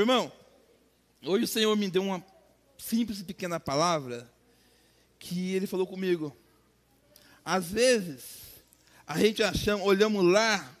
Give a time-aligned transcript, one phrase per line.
[0.00, 0.32] Irmão,
[1.22, 2.24] hoje o Senhor me deu uma
[2.78, 4.30] simples e pequena palavra
[5.18, 6.34] que Ele falou comigo.
[7.44, 8.22] Às vezes,
[9.06, 10.74] a gente achamos, olhamos lá,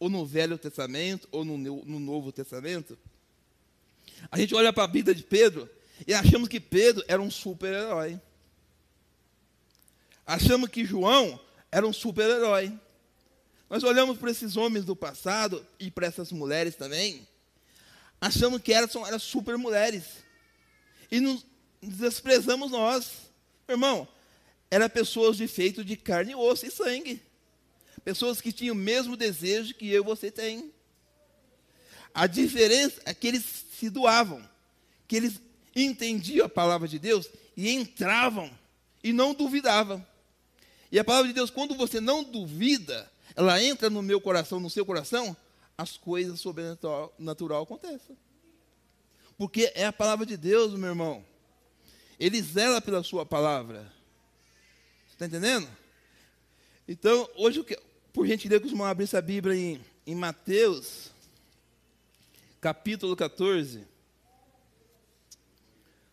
[0.00, 2.98] ou no Velho Testamento, ou no, no Novo Testamento,
[4.30, 5.70] a gente olha para a vida de Pedro
[6.06, 8.20] e achamos que Pedro era um super-herói.
[10.26, 11.38] Achamos que João
[11.70, 12.72] era um super-herói.
[13.70, 17.26] Nós olhamos para esses homens do passado e para essas mulheres também,
[18.24, 18.88] achamos que eram,
[19.18, 20.04] super mulheres.
[21.10, 21.44] E nos
[21.82, 23.30] desprezamos nós.
[23.68, 24.08] Irmão,
[24.70, 27.22] eram pessoas de feito de carne, osso e sangue.
[28.02, 30.72] Pessoas que tinham o mesmo desejo que eu e você tem.
[32.14, 33.44] A diferença é que eles
[33.78, 34.42] se doavam,
[35.06, 35.40] que eles
[35.76, 38.50] entendiam a palavra de Deus e entravam
[39.02, 40.04] e não duvidavam.
[40.90, 44.70] E a palavra de Deus, quando você não duvida, ela entra no meu coração, no
[44.70, 45.36] seu coração,
[45.76, 48.16] as coisas sobrenatural acontecem.
[49.36, 51.24] Porque é a palavra de Deus, meu irmão.
[52.18, 53.92] Ele zela pela sua palavra.
[55.10, 55.68] Está entendendo?
[56.86, 57.64] Então, hoje,
[58.12, 61.10] por gentileza, que os irmãos abrissem a Bíblia em, em Mateus,
[62.60, 63.86] capítulo 14,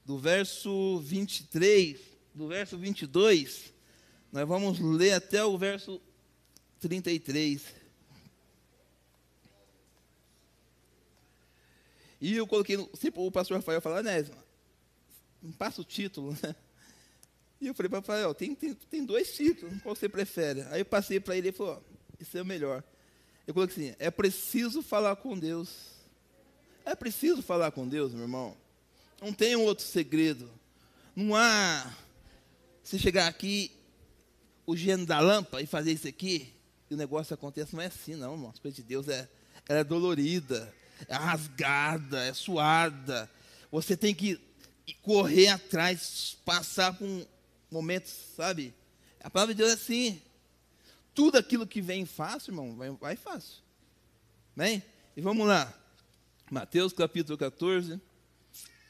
[0.06, 2.00] do verso 23,
[2.34, 3.72] do verso 22,
[4.32, 6.02] nós vamos ler até o verso
[6.80, 7.81] 33.
[12.22, 14.24] E eu coloquei, sempre o pastor Rafael fala, né,
[15.42, 16.56] não passa o título, né?
[17.60, 20.62] E eu falei para Rafael, tem, tem, tem dois títulos, qual você prefere?
[20.70, 21.84] Aí eu passei para ele e ele falou,
[22.20, 22.84] isso é o melhor.
[23.48, 25.70] Eu coloquei assim, é preciso falar com Deus.
[26.86, 28.56] É preciso falar com Deus, meu irmão.
[29.20, 30.50] Não tem outro segredo.
[31.16, 31.92] Não há
[32.84, 33.72] você chegar aqui,
[34.66, 36.54] o gênio da lâmpada, e fazer isso aqui,
[36.90, 37.76] e o negócio acontece.
[37.76, 38.54] Não é assim, não, irmão.
[38.64, 39.28] A de Deus é,
[39.68, 40.72] é dolorida
[41.08, 43.30] é rasgada, é suada.
[43.72, 44.40] Você tem que
[45.02, 47.26] correr atrás, passar por um
[47.70, 48.74] momento, sabe?
[49.20, 50.22] A palavra de Deus é assim.
[51.14, 53.58] Tudo aquilo que vem fácil, irmão, vai, vai fácil.
[54.56, 54.84] Bem?
[55.16, 55.74] E vamos lá.
[56.50, 58.00] Mateus capítulo 14,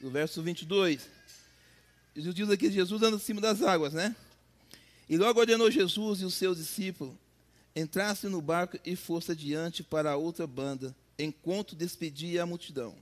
[0.00, 1.08] do verso 22.
[2.14, 4.14] Jesus diz aqui, Jesus anda acima das águas, né?
[5.08, 7.14] E logo ordenou Jesus e os seus discípulos
[7.74, 12.96] entrassem no barco e fosse adiante para a outra banda, enquanto despedia a multidão.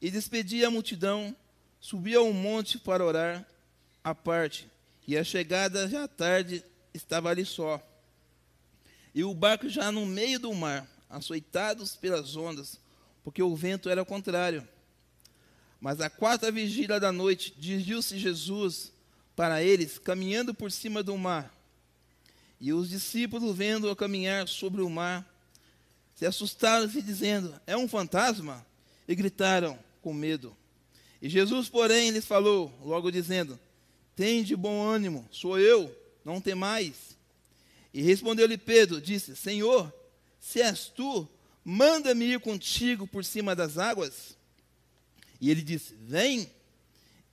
[0.00, 1.34] E despedia a multidão,
[1.80, 3.46] subia ao monte para orar
[4.02, 4.70] à parte,
[5.06, 7.80] e a chegada já tarde estava ali só.
[9.14, 12.78] E o barco já no meio do mar, açoitados pelas ondas,
[13.24, 14.66] porque o vento era contrário.
[15.80, 18.92] Mas a quarta vigília da noite, dirigiu-se Jesus
[19.34, 21.52] para eles, caminhando por cima do mar.
[22.60, 25.24] E os discípulos, vendo-o caminhar sobre o mar,
[26.16, 28.66] se assustaram se dizendo: É um fantasma?
[29.06, 30.56] E gritaram com medo.
[31.22, 33.60] E Jesus, porém, lhes falou, logo dizendo:
[34.16, 35.94] Tem de bom ânimo, sou eu,
[36.24, 37.16] não temais.
[37.92, 39.92] E respondeu-lhe Pedro, disse: Senhor,
[40.40, 41.28] se és tu,
[41.62, 44.36] manda-me ir contigo por cima das águas.
[45.40, 46.50] E ele disse: Vem.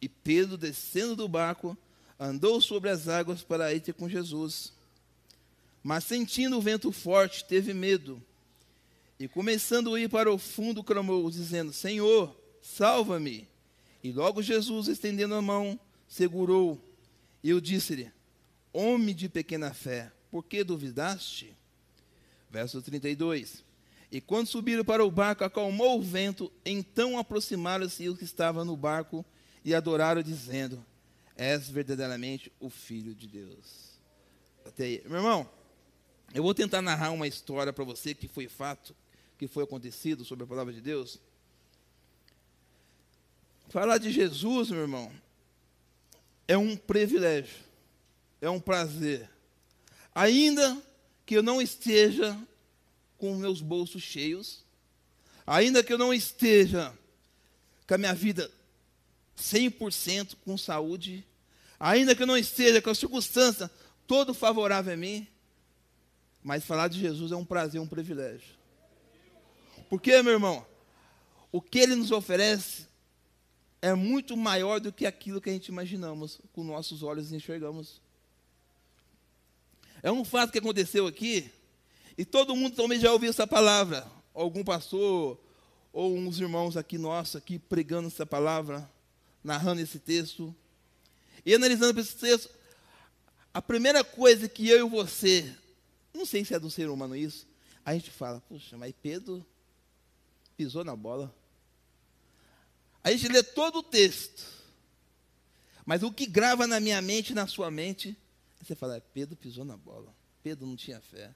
[0.01, 1.77] E Pedro, descendo do barco,
[2.19, 4.73] andou sobre as águas para ir ter com Jesus.
[5.81, 8.21] Mas sentindo o vento forte, teve medo
[9.23, 13.47] e começando a ir para o fundo, clamou, dizendo: Senhor, salva-me.
[14.03, 15.79] E logo Jesus, estendendo a mão,
[16.09, 16.77] segurou.
[17.41, 18.11] E eu disse-lhe:
[18.73, 21.55] Homem de pequena fé, por que duvidaste?
[22.51, 23.63] Verso 32.
[24.11, 28.75] E quando subiram para o barco, acalmou o vento, então aproximaram-se os que estavam no
[28.75, 29.25] barco
[29.63, 30.85] e adoraram, dizendo:
[31.37, 33.97] És verdadeiramente o Filho de Deus.
[34.65, 35.03] Até aí.
[35.05, 35.49] Meu irmão,
[36.33, 38.93] eu vou tentar narrar uma história para você que foi fato
[39.47, 41.19] que foi acontecido sobre a palavra de Deus.
[43.69, 45.11] Falar de Jesus, meu irmão,
[46.47, 47.57] é um privilégio,
[48.39, 49.29] é um prazer.
[50.15, 50.81] Ainda
[51.25, 52.39] que eu não esteja
[53.17, 54.63] com meus bolsos cheios,
[55.45, 56.97] ainda que eu não esteja
[57.85, 58.49] com a minha vida
[59.37, 61.25] 100% com saúde,
[61.79, 63.69] ainda que eu não esteja com a circunstância
[64.07, 65.27] todo favorável a mim,
[66.41, 68.62] mas falar de Jesus é um prazer, um privilégio.
[69.93, 70.65] Porque, meu irmão,
[71.51, 72.87] o que ele nos oferece
[73.79, 78.01] é muito maior do que aquilo que a gente imaginamos, com nossos olhos enxergamos.
[80.01, 81.47] É um fato que aconteceu aqui,
[82.17, 84.11] e todo mundo também já ouviu essa palavra.
[84.33, 85.39] Algum pastor,
[85.93, 88.89] ou uns irmãos aqui nossos, aqui pregando essa palavra,
[89.43, 90.55] narrando esse texto.
[91.45, 92.49] E analisando esse texto,
[93.53, 95.55] a primeira coisa que eu e você,
[96.11, 97.45] não sei se é do ser humano isso,
[97.85, 99.45] a gente fala, puxa, mas Pedro
[100.63, 101.33] pisou na bola.
[103.03, 104.45] A gente lê todo o texto.
[105.85, 108.17] Mas o que grava na minha mente na sua mente,
[108.61, 110.15] você fala, é, Pedro pisou na bola.
[110.41, 111.35] Pedro não tinha fé.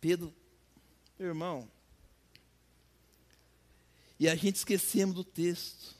[0.00, 0.34] Pedro,
[1.18, 1.70] meu irmão.
[4.18, 5.94] E a gente esquecemos do texto.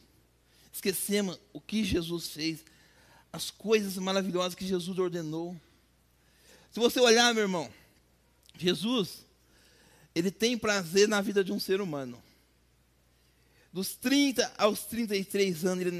[0.72, 2.64] Esquecemos o que Jesus fez.
[3.30, 5.54] As coisas maravilhosas que Jesus ordenou.
[6.70, 7.70] Se você olhar, meu irmão,
[8.56, 9.26] Jesus,
[10.14, 12.22] ele tem prazer na vida de um ser humano.
[13.72, 15.98] Dos 30 aos 33 anos, ele,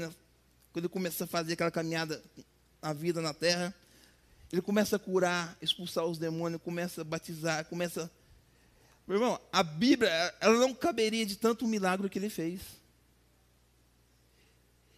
[0.71, 2.23] quando ele começa a fazer aquela caminhada
[2.81, 3.73] na vida na terra,
[4.51, 8.11] ele começa a curar, expulsar os demônios, começa a batizar, começa.
[9.07, 12.61] Meu irmão, a Bíblia, ela não caberia de tanto milagre que ele fez.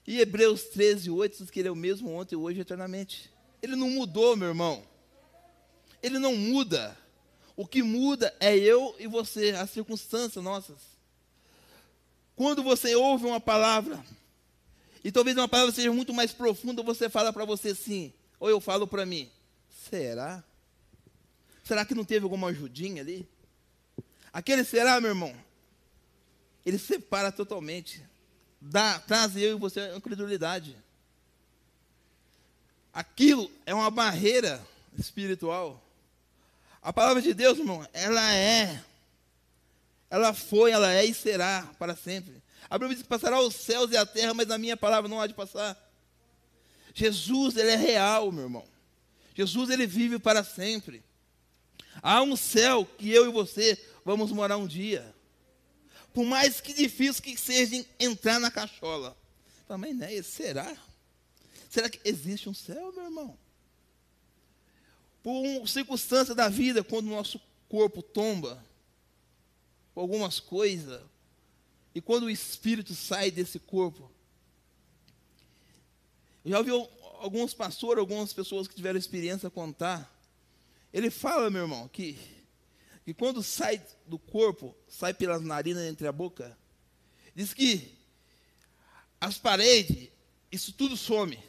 [0.05, 3.31] E Hebreus 13, 8 diz que ele é o mesmo ontem, hoje e eternamente.
[3.61, 4.85] Ele não mudou, meu irmão.
[6.03, 6.95] Ele não muda.
[7.55, 10.77] O que muda é eu e você, as circunstâncias nossas.
[12.35, 14.03] Quando você ouve uma palavra,
[15.03, 18.59] e talvez uma palavra seja muito mais profunda, você fala para você sim, ou eu
[18.59, 19.29] falo para mim,
[19.89, 20.43] será?
[21.63, 23.27] Será que não teve alguma ajudinha ali?
[24.33, 25.33] Aquele será, meu irmão,
[26.65, 28.03] ele separa totalmente,
[28.59, 30.75] dá, traz eu e você a incredulidade.
[32.91, 34.65] Aquilo é uma barreira
[34.97, 35.84] espiritual.
[36.85, 38.79] A palavra de Deus, irmão, ela é
[40.07, 42.43] ela foi, ela é e será para sempre.
[42.69, 45.19] A Bíblia diz que passará os céus e a terra, mas a minha palavra não
[45.19, 45.75] há de passar.
[46.93, 48.63] Jesus, ele é real, meu irmão.
[49.33, 51.03] Jesus, ele vive para sempre.
[52.03, 55.11] Há um céu que eu e você vamos morar um dia.
[56.13, 59.17] Por mais que difícil que seja entrar na cachola.
[59.67, 60.71] Mas, né, será?
[61.67, 63.35] Será que existe um céu, meu irmão?
[65.25, 68.63] Por circunstância da vida, quando o nosso corpo tomba,
[69.91, 71.01] com algumas coisas,
[71.95, 74.11] e quando o espírito sai desse corpo,
[76.43, 76.69] eu já ouvi
[77.21, 80.15] alguns pastores, algumas pessoas que tiveram experiência contar.
[80.93, 82.19] Ele fala, meu irmão, que,
[83.03, 86.55] que quando sai do corpo, sai pelas narinas entre a boca,
[87.33, 87.97] diz que
[89.19, 90.07] as paredes,
[90.51, 91.39] isso tudo some.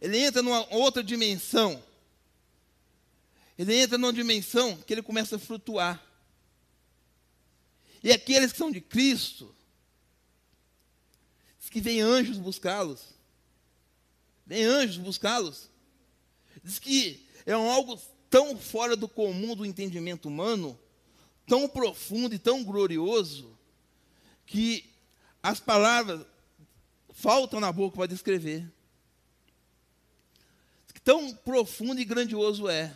[0.00, 1.86] Ele entra numa outra dimensão.
[3.58, 6.00] Ele entra numa dimensão que ele começa a flutuar.
[8.02, 9.52] E aqueles que são de Cristo,
[11.58, 13.00] diz que vem anjos buscá-los.
[14.46, 15.68] Vem anjos buscá-los.
[16.62, 18.00] Diz que é algo
[18.30, 20.78] tão fora do comum do entendimento humano,
[21.44, 23.58] tão profundo e tão glorioso,
[24.46, 24.88] que
[25.42, 26.24] as palavras
[27.10, 28.70] faltam na boca para descrever.
[31.02, 32.94] Tão profundo e grandioso é.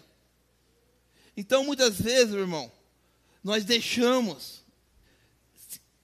[1.43, 2.71] Então, muitas vezes, irmão,
[3.43, 4.63] nós deixamos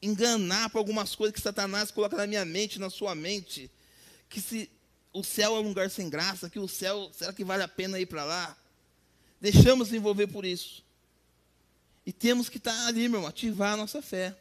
[0.02, 3.70] enganar por algumas coisas que Satanás coloca na minha mente, na sua mente,
[4.28, 4.68] que se
[5.12, 8.00] o céu é um lugar sem graça, que o céu, será que vale a pena
[8.00, 8.56] ir para lá?
[9.40, 10.84] Deixamos envolver por isso.
[12.04, 14.36] E temos que estar ali, meu irmão, ativar a nossa fé.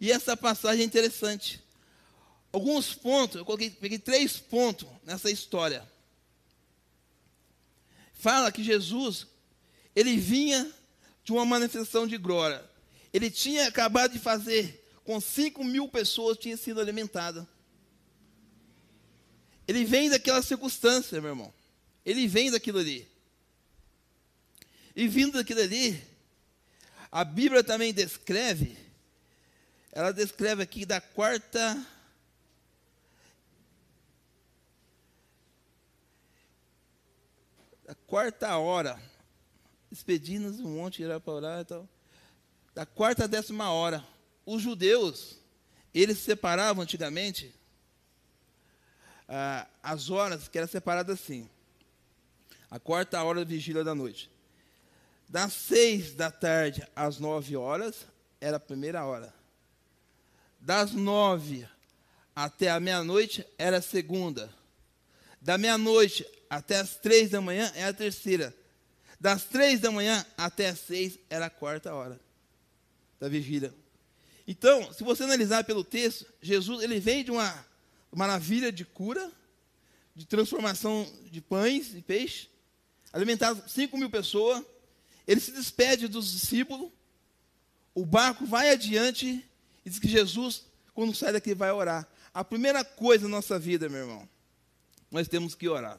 [0.00, 1.60] E essa passagem é interessante.
[2.52, 5.92] Alguns pontos, eu coloquei, peguei três pontos nessa história.
[8.14, 9.26] Fala que Jesus,
[9.94, 10.70] ele vinha
[11.22, 12.64] de uma manifestação de glória.
[13.12, 17.46] Ele tinha acabado de fazer, com 5 mil pessoas tinha sido alimentada.
[19.66, 21.54] Ele vem daquela circunstância, meu irmão.
[22.04, 23.08] Ele vem daquilo ali.
[24.96, 26.02] E vindo daquilo ali,
[27.10, 28.76] a Bíblia também descreve,
[29.90, 31.93] ela descreve aqui da quarta.
[37.84, 39.00] Da quarta hora,
[39.92, 41.88] expedindo-nos um monte irá para orar e tal
[42.74, 44.04] da quarta à décima hora.
[44.44, 45.38] Os judeus,
[45.94, 47.54] eles separavam antigamente
[49.28, 51.48] ah, as horas, que era separada assim.
[52.70, 54.30] A quarta hora da vigília da noite.
[55.28, 58.06] Das seis da tarde às nove horas,
[58.40, 59.32] era a primeira hora.
[60.60, 61.66] Das nove
[62.34, 64.52] até a meia-noite, era a segunda.
[65.40, 68.54] Da meia-noite até as três da manhã, era a terceira.
[69.20, 72.20] Das três da manhã até as seis, era a quarta hora
[73.18, 73.74] da vigília.
[74.46, 77.66] Então, se você analisar pelo texto, Jesus ele vem de uma
[78.14, 79.32] maravilha de cura,
[80.14, 82.48] de transformação de pães e peixe,
[83.12, 84.62] alimentar 5 mil pessoas.
[85.26, 86.90] Ele se despede dos discípulos,
[87.94, 89.44] o barco vai adiante
[89.84, 92.06] e diz que Jesus, quando sai daqui, vai orar.
[92.32, 94.28] A primeira coisa na nossa vida, meu irmão,
[95.10, 95.98] nós temos que orar.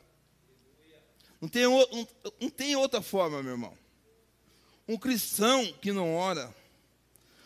[1.46, 2.08] Não tem, não,
[2.42, 3.78] não tem outra forma, meu irmão.
[4.88, 6.52] Um cristão que não ora,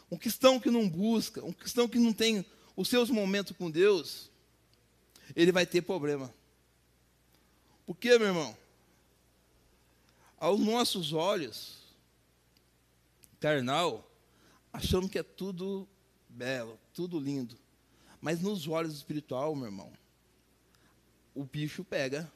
[0.10, 2.46] um cristão que não busca, um cristão que não tem
[2.77, 4.32] os seus momentos com Deus,
[5.36, 6.34] ele vai ter problema.
[7.86, 8.58] Por quê, meu irmão?
[10.38, 11.79] Aos nossos olhos,
[13.38, 14.10] carnal,
[14.72, 15.86] achamos que é tudo
[16.29, 17.60] belo, tudo lindo.
[18.22, 19.91] Mas nos olhos espiritual, meu irmão,
[21.36, 22.32] o bicho pega.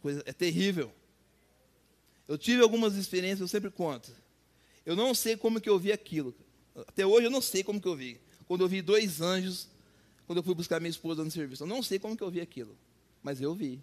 [0.00, 0.92] Coisa, é terrível.
[2.28, 4.10] Eu tive algumas experiências, eu sempre conto.
[4.84, 6.34] Eu não sei como que eu vi aquilo.
[6.86, 8.20] Até hoje eu não sei como que eu vi.
[8.46, 9.68] Quando eu vi dois anjos,
[10.26, 11.62] quando eu fui buscar minha esposa no serviço.
[11.62, 12.76] Eu não sei como que eu vi aquilo.
[13.22, 13.80] Mas eu vi.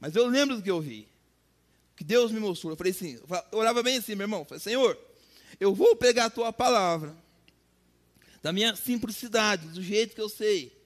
[0.00, 1.08] Mas eu lembro do que eu vi.
[1.96, 2.72] Que Deus me mostrou.
[2.72, 3.20] Eu falei assim,
[3.52, 4.40] eu orava bem assim, meu irmão.
[4.40, 4.98] Eu falei, Senhor,
[5.60, 7.16] eu vou pegar a tua palavra.
[8.42, 10.76] Da minha simplicidade, do jeito que eu sei.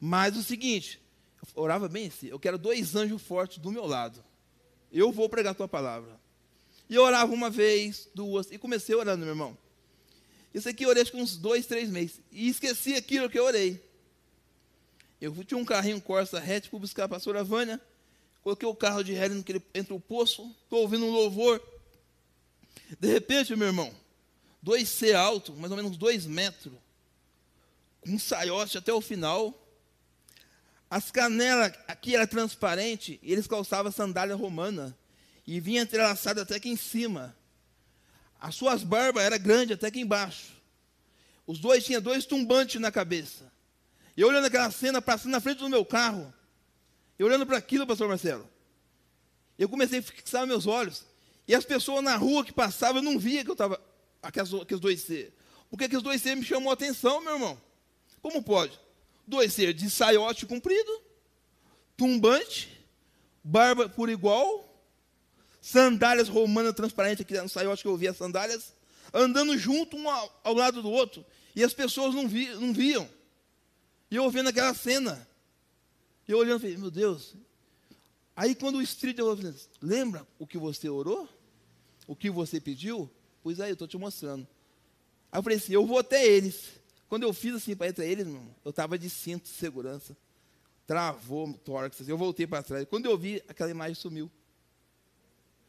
[0.00, 1.00] Mas o seguinte,
[1.54, 4.22] orava bem assim, eu quero dois anjos fortes do meu lado.
[4.92, 6.18] Eu vou pregar a tua palavra.
[6.88, 9.56] E eu orava uma vez, duas, e comecei orando, meu irmão.
[10.54, 12.20] Isso aqui eu orei acho que uns dois, três meses.
[12.32, 13.82] E esqueci aquilo que eu orei.
[15.20, 17.80] Eu tinha um carrinho Corsa hatch para buscar a pastora Vânia.
[18.42, 19.26] Coloquei o carro de ré
[19.74, 20.54] entre o poço.
[20.62, 21.60] Estou ouvindo um louvor.
[22.98, 23.92] De repente, meu irmão,
[24.62, 26.72] dois C alto, mais ou menos dois metros.
[28.06, 29.52] Um saiote até o final.
[30.90, 33.18] As canelas aqui eram transparentes.
[33.22, 34.96] E eles calçavam sandália romana
[35.46, 37.36] e vinha entrelaçado até aqui em cima.
[38.40, 40.52] As suas barbas eram grandes até aqui embaixo.
[41.46, 43.50] Os dois tinham dois tumbantes na cabeça.
[44.16, 46.32] E eu olhando aquela cena, passando na frente do meu carro,
[47.18, 48.48] e olhando para aquilo, pastor Marcelo,
[49.58, 51.04] eu comecei a fixar meus olhos.
[51.46, 53.80] E as pessoas na rua que passavam, eu não via que eu estava,
[54.22, 55.32] aqueles, dois seres.
[55.70, 57.60] Porque aqueles dois seres me chamou a atenção, meu irmão.
[58.20, 58.78] Como pode?
[59.28, 60.90] Dois seres de saiote comprido,
[61.98, 62.82] tumbante,
[63.44, 64.82] barba por igual,
[65.60, 68.72] sandálias romanas transparentes, aqui no saiote que eu via sandálias,
[69.12, 73.06] andando junto um ao, ao, lado do outro, e as pessoas não, vi, não viam.
[74.10, 75.28] E eu vendo aquela cena,
[76.26, 77.34] e eu olhando, falei, meu Deus.
[78.34, 81.28] Aí quando o Espírito eu falei, lembra o que você orou?
[82.06, 83.10] O que você pediu?
[83.42, 84.48] Pois aí, eu estou te mostrando.
[85.30, 86.77] Aí eu falei assim, eu vou até eles.
[87.08, 88.26] Quando eu fiz assim para entre eles,
[88.64, 90.16] eu estava de cinto de segurança.
[90.86, 92.86] Travou o tórax, eu voltei para trás.
[92.88, 94.30] Quando eu vi, aquela imagem sumiu.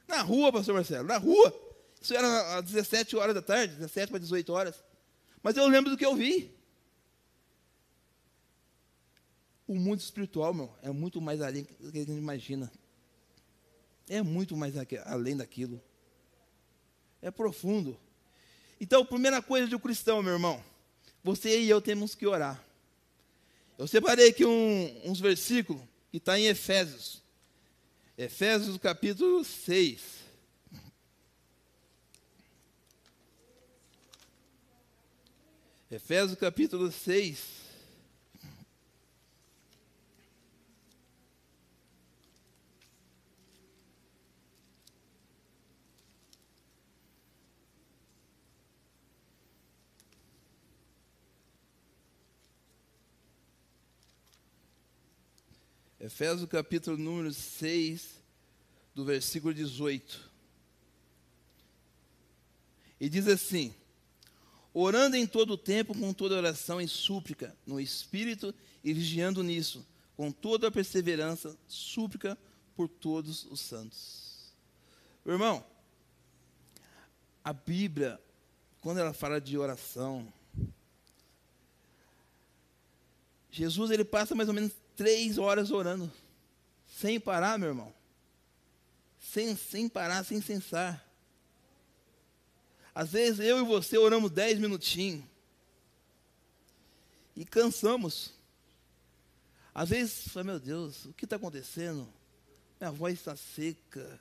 [0.08, 1.54] Na rua, pastor Marcelo, na rua.
[2.02, 4.84] Isso era às 17 horas da tarde, 17 para 18 horas.
[5.42, 6.54] Mas eu lembro do que eu vi.
[9.68, 12.72] O mundo espiritual, meu, é muito mais além do que a gente imagina.
[14.08, 14.74] É muito mais
[15.06, 15.82] além daquilo.
[17.22, 18.00] É profundo.
[18.82, 20.64] Então, primeira coisa de um cristão, meu irmão,
[21.24, 22.64] você e eu temos que orar.
[23.78, 27.22] Eu separei aqui um, uns versículos que está em Efésios.
[28.18, 30.20] Efésios capítulo 6.
[35.92, 37.69] Efésios capítulo 6.
[56.00, 58.22] Efésios capítulo número 6,
[58.96, 60.30] do versículo 18.
[63.02, 63.76] E diz assim:
[64.74, 69.86] Orando em todo o tempo com toda oração e súplica no Espírito e vigiando nisso,
[70.16, 72.38] com toda a perseverança, súplica
[72.78, 74.54] por todos os santos.
[75.26, 75.66] Meu irmão,
[77.44, 78.18] a Bíblia,
[78.80, 80.32] quando ela fala de oração,
[83.52, 86.12] Jesus ele passa mais ou menos três horas orando,
[86.86, 87.94] sem parar, meu irmão.
[89.18, 91.02] Sem, sem parar, sem cessar.
[92.94, 95.24] Às vezes eu e você oramos dez minutinhos
[97.34, 98.34] e cansamos.
[99.74, 102.06] Às vezes, meu Deus, o que está acontecendo?
[102.78, 104.20] Minha voz está seca.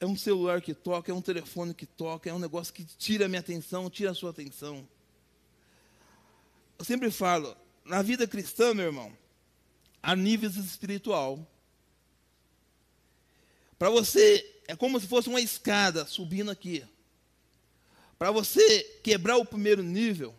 [0.00, 3.26] É um celular que toca, é um telefone que toca, é um negócio que tira
[3.26, 4.84] a minha atenção, tira a sua atenção.
[6.76, 9.16] Eu sempre falo, na vida cristã, meu irmão,
[10.04, 11.50] a níveis espiritual.
[13.78, 16.84] Para você, é como se fosse uma escada subindo aqui.
[18.18, 20.34] Para você quebrar o primeiro nível,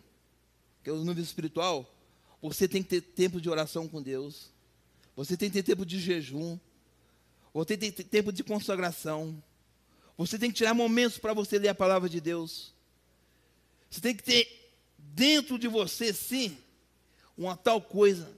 [0.84, 1.92] que é o nível espiritual,
[2.40, 4.52] você tem que ter tempo de oração com Deus.
[5.16, 6.56] Você tem que ter tempo de jejum.
[7.52, 9.42] Você tem que ter tempo de consagração.
[10.16, 12.72] Você tem que tirar momentos para você ler a palavra de Deus.
[13.90, 16.56] Você tem que ter dentro de você, sim,
[17.36, 18.36] uma tal coisa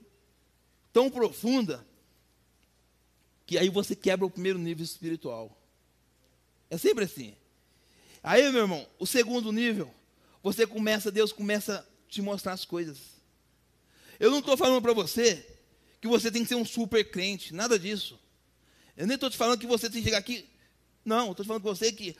[0.91, 1.85] tão profunda
[3.45, 5.57] que aí você quebra o primeiro nível espiritual.
[6.69, 7.35] É sempre assim.
[8.21, 9.93] Aí, meu irmão, o segundo nível,
[10.43, 12.97] você começa, Deus começa a te mostrar as coisas.
[14.19, 15.45] Eu não estou falando para você
[16.01, 18.19] que você tem que ser um super crente, nada disso.
[18.95, 20.47] Eu nem estou te falando que você tem que chegar aqui.
[21.03, 22.15] Não, estou falando com você que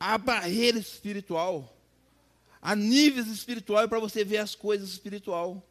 [0.00, 1.76] há barreira espiritual,
[2.60, 5.62] há níveis espirituais para você ver as coisas espiritual.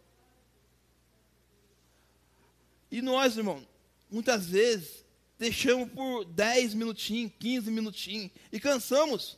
[2.91, 3.65] E nós, irmão,
[4.09, 5.05] muitas vezes
[5.39, 9.37] deixamos por 10 minutinhos, 15 minutinhos e cansamos.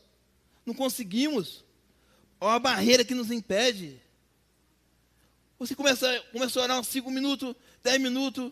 [0.66, 1.64] Não conseguimos.
[2.40, 4.02] Há uma barreira que nos impede.
[5.60, 8.52] Você começa, começa a orar uns 5 minutos, 10 minutos.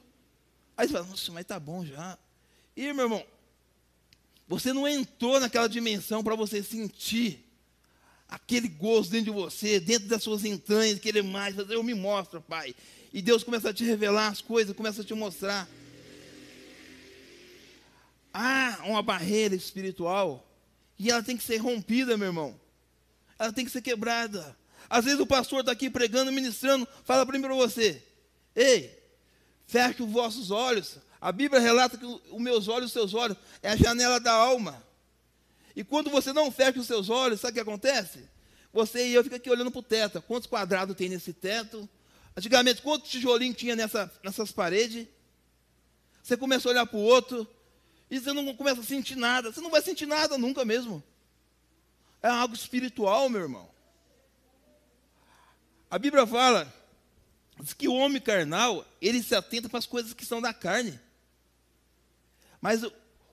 [0.77, 2.17] Aí você fala, nossa, mas tá bom já.
[2.75, 3.25] E, meu irmão,
[4.47, 7.45] você não entrou naquela dimensão para você sentir
[8.29, 12.41] aquele gosto dentro de você, dentro das suas entranhas, querer mais, fazer, eu me mostro,
[12.41, 12.73] Pai.
[13.13, 15.67] E Deus começa a te revelar as coisas, começa a te mostrar.
[18.33, 20.47] Há uma barreira espiritual
[20.97, 22.59] e ela tem que ser rompida, meu irmão.
[23.37, 24.55] Ela tem que ser quebrada.
[24.89, 28.01] Às vezes o pastor está aqui pregando, ministrando, fala para você:
[28.55, 28.97] Ei,
[29.67, 30.97] feche os vossos olhos.
[31.19, 34.81] A Bíblia relata que os meus olhos, os seus olhos, é a janela da alma.
[35.75, 38.19] E quando você não fecha os seus olhos, sabe o que acontece?
[38.73, 40.21] Você e eu ficamos aqui olhando para o teto.
[40.21, 41.87] Quantos quadrados tem nesse teto?
[42.35, 45.07] Antigamente, quantos tijolinhos tinha nessa, nessas paredes?
[46.23, 47.47] Você começa a olhar para o outro
[48.09, 49.51] e você não começa a sentir nada.
[49.51, 51.03] Você não vai sentir nada nunca mesmo.
[52.21, 53.69] É algo espiritual, meu irmão.
[55.89, 56.71] A Bíblia fala
[57.59, 60.99] diz que o homem carnal, ele se atenta para as coisas que são da carne.
[62.59, 62.83] Mas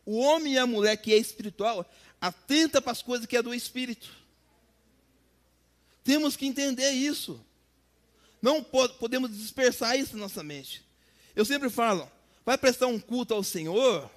[0.04, 1.88] o homem e a mulher que é espiritual,
[2.20, 4.10] atenta para as coisas que é do espírito.
[6.02, 7.44] Temos que entender isso.
[8.40, 10.84] Não podemos dispersar isso na nossa mente.
[11.34, 12.10] Eu sempre falo,
[12.44, 14.10] vai prestar um culto ao Senhor,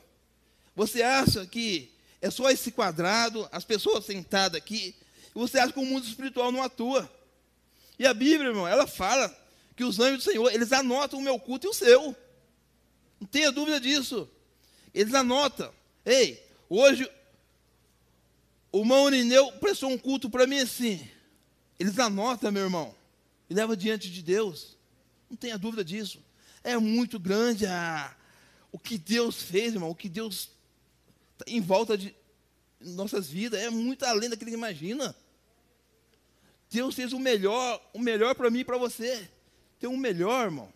[0.75, 4.95] você acha que é só esse quadrado, as pessoas sentadas aqui,
[5.35, 7.11] e você acha que o mundo espiritual não atua.
[7.97, 9.35] E a Bíblia, irmão, ela fala
[9.75, 12.15] que os anjos do Senhor, eles anotam o meu culto e o seu.
[13.19, 14.29] Não tenha dúvida disso.
[14.93, 15.71] Eles anotam.
[16.05, 17.09] Ei, hoje
[18.71, 21.07] o Maurineu prestou um culto para mim assim.
[21.79, 22.95] Eles anotam, meu irmão,
[23.51, 24.77] e leva diante de Deus.
[25.29, 26.23] Não tenha dúvida disso.
[26.63, 28.15] É muito grande a,
[28.71, 30.51] o que Deus fez, irmão, o que Deus
[31.37, 32.15] tá em volta de
[32.79, 35.13] nossas vidas é muito além daquilo que imagina.
[36.69, 39.29] Deus fez o melhor, o melhor para mim e para você.
[39.77, 40.73] Tem um melhor, irmão.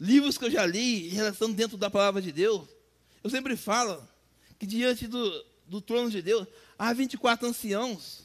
[0.00, 2.66] Livros que eu já li em relação dentro da palavra de Deus,
[3.22, 4.02] eu sempre falo
[4.58, 8.24] que diante do, do trono de Deus há 24 anciãos.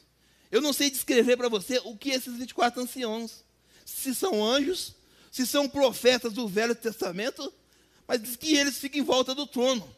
[0.52, 3.44] Eu não sei descrever para você o que esses 24 anciãos.
[3.86, 4.96] Se são anjos,
[5.32, 7.54] se são profetas do Velho Testamento,
[8.08, 9.96] mas diz que eles ficam em volta do trono.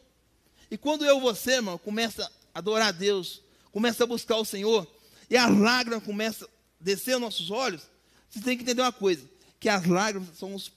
[0.70, 4.86] E quando eu você, irmão, começa a adorar a Deus, começa a buscar o Senhor,
[5.28, 7.82] e as lágrimas começam a descer aos nossos olhos,
[8.28, 10.70] você tem que entender uma coisa, que as lágrimas são os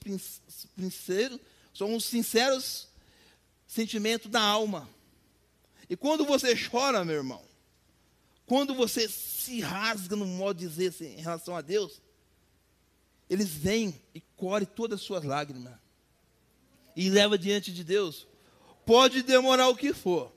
[1.74, 2.88] são os sinceros
[3.66, 4.88] sentimentos da alma.
[5.88, 7.42] E quando você chora, meu irmão,
[8.46, 12.00] quando você se rasga, no modo de dizer assim, em relação a Deus,
[13.28, 15.74] eles vêm e colhem todas as suas lágrimas
[16.94, 18.26] e leva diante de Deus.
[18.86, 20.32] Pode demorar o que for,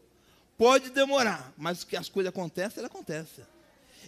[0.58, 3.45] pode demorar, mas que as coisas acontecem, elas acontecem.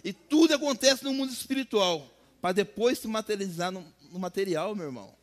[0.02, 2.04] E tudo acontece no mundo espiritual,
[2.40, 5.14] para depois se materializar no, no material, meu irmão.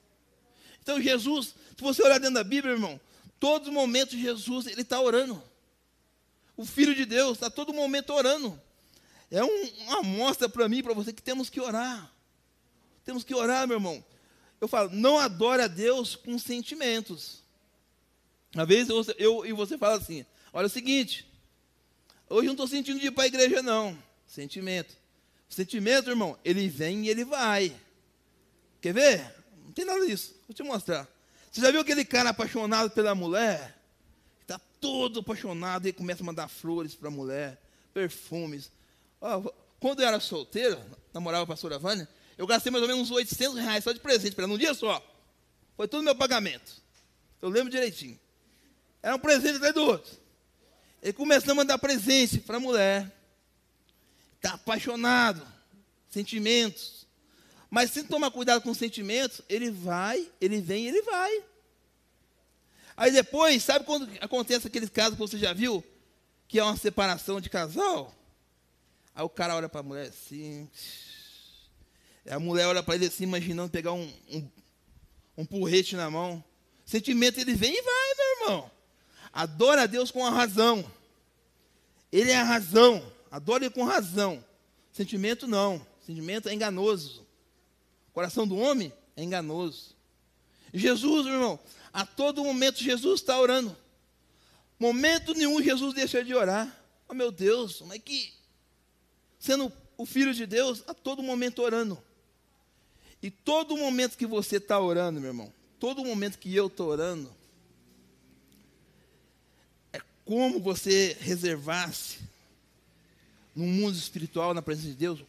[0.82, 3.00] Então Jesus, se você olhar dentro da Bíblia, irmão,
[3.42, 5.44] todos os momentos Jesus ele está orando.
[6.56, 8.60] O Filho de Deus está todo momento orando.
[9.32, 12.12] É um, uma amostra para mim, para você, que temos que orar.
[13.06, 14.04] Temos que orar, meu irmão.
[14.60, 17.44] Eu falo, não adore a Deus com sentimentos.
[18.56, 21.28] Às vezes eu, eu e você fala assim: olha é o seguinte,
[22.30, 23.98] hoje não estou sentindo de ir para a igreja, não.
[24.28, 24.96] Sentimento.
[25.48, 27.76] Sentimento, irmão, ele vem e ele vai.
[28.82, 29.36] Quer ver?
[29.66, 30.36] Não tem nada disso.
[30.48, 31.08] Vou te mostrar.
[31.52, 33.76] Você já viu aquele cara apaixonado pela mulher?
[34.42, 37.60] Está todo apaixonado e começa a mandar flores para a mulher,
[37.94, 38.72] perfumes.
[39.80, 40.80] Quando eu era solteiro,
[41.14, 44.34] namorava a pastora Vânia, eu gastei mais ou menos uns 800 reais só de presente
[44.34, 45.06] para ela, num dia só.
[45.76, 46.82] Foi todo meu pagamento.
[47.42, 48.20] Eu lembro direitinho.
[49.02, 50.18] Era um presente atrás do outro.
[51.02, 53.12] Ele começou a mandar presente para a mulher.
[54.36, 55.46] Está apaixonado.
[56.10, 57.08] Sentimentos.
[57.70, 61.44] Mas se tomar cuidado com os sentimentos, ele vai, ele vem, ele vai.
[62.98, 65.84] Aí depois, sabe quando acontece aqueles casos que você já viu?
[66.48, 68.14] Que é uma separação de casal?
[69.16, 70.70] Aí o cara olha para a mulher assim.
[72.30, 74.50] A mulher olha para ele assim, imaginando pegar um, um,
[75.38, 76.44] um porrete na mão.
[76.86, 78.72] Sentimento, ele vem e vai, meu irmão.
[79.32, 80.90] Adora a Deus com a razão.
[82.12, 83.12] Ele é a razão.
[83.32, 84.44] Adore com razão.
[84.92, 85.86] Sentimento não.
[86.06, 87.22] Sentimento é enganoso.
[88.10, 89.96] O coração do homem é enganoso.
[90.74, 91.60] Jesus, meu irmão,
[91.94, 93.76] a todo momento Jesus está orando.
[94.80, 96.76] Momento nenhum Jesus deixa de orar.
[97.08, 98.34] Oh meu Deus, como é que,
[99.40, 101.98] sendo o Filho de Deus, a todo momento orando.
[103.22, 107.34] E todo momento que você está orando, meu irmão, todo momento que eu estou orando,
[109.92, 112.20] é como você reservasse
[113.56, 115.20] no mundo espiritual, na presença de Deus,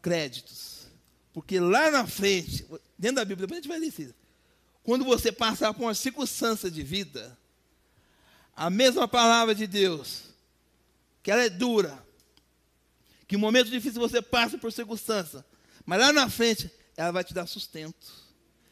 [0.00, 0.86] créditos.
[1.32, 2.64] Porque lá na frente,
[2.96, 4.14] dentro da Bíblia, depois a gente vai ler.
[4.82, 7.36] Quando você passar por uma circunstância de vida,
[8.56, 10.22] a mesma palavra de Deus,
[11.22, 12.06] que ela é dura,
[13.28, 15.44] que em momentos difíceis você passa por circunstância,
[15.84, 18.10] mas lá na frente, ela vai te dar sustento,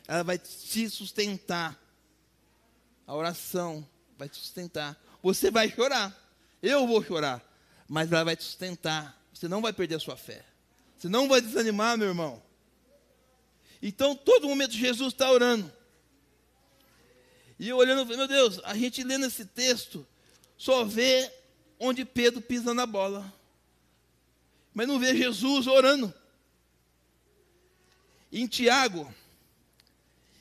[0.08, 1.78] ela vai te sustentar.
[3.06, 3.86] A oração
[4.18, 5.00] vai te sustentar.
[5.22, 6.12] Você vai chorar,
[6.62, 7.44] eu vou chorar,
[7.86, 9.22] mas ela vai te sustentar.
[9.32, 10.42] Você não vai perder a sua fé.
[10.96, 12.42] Você não vai desanimar, meu irmão.
[13.82, 15.70] Então, todo momento Jesus está orando.
[17.58, 20.06] E eu olhando, meu Deus, a gente lendo esse texto,
[20.56, 21.30] só vê
[21.78, 23.35] onde Pedro pisa na bola.
[24.76, 26.14] Mas não vê Jesus orando.
[28.30, 29.12] Em Tiago,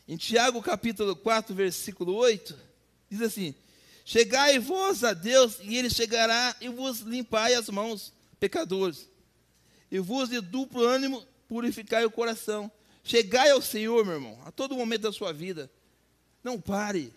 [0.08, 2.56] em Tiago capítulo 4, versículo 8,
[3.10, 3.56] diz assim:
[4.04, 9.08] Chegai vós a Deus, e ele chegará e vos limpai as mãos, pecadores
[9.95, 12.69] e vos de duplo ânimo purificai o coração.
[13.04, 15.71] Chegai ao Senhor, meu irmão, a todo momento da sua vida.
[16.43, 17.13] Não pare.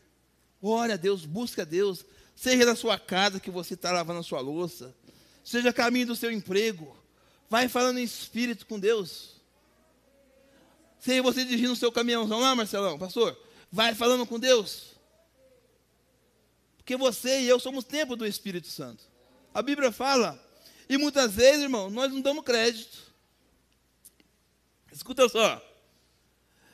[0.63, 2.05] Ore a Deus, busque a Deus.
[2.37, 4.95] Seja na sua casa que você está lavando a sua louça.
[5.43, 6.97] Seja caminho do seu emprego.
[7.49, 9.37] Vai falando em espírito com Deus.
[10.99, 13.39] Seja você dirigindo o seu caminhãozão lá, Marcelão, pastor.
[13.71, 14.93] Vai falando com Deus.
[16.77, 19.05] Porque você e eu somos templo do Espírito Santo.
[19.55, 20.43] A Bíblia fala
[20.89, 23.13] e muitas vezes, irmão, nós não damos crédito.
[24.91, 25.63] Escuta só.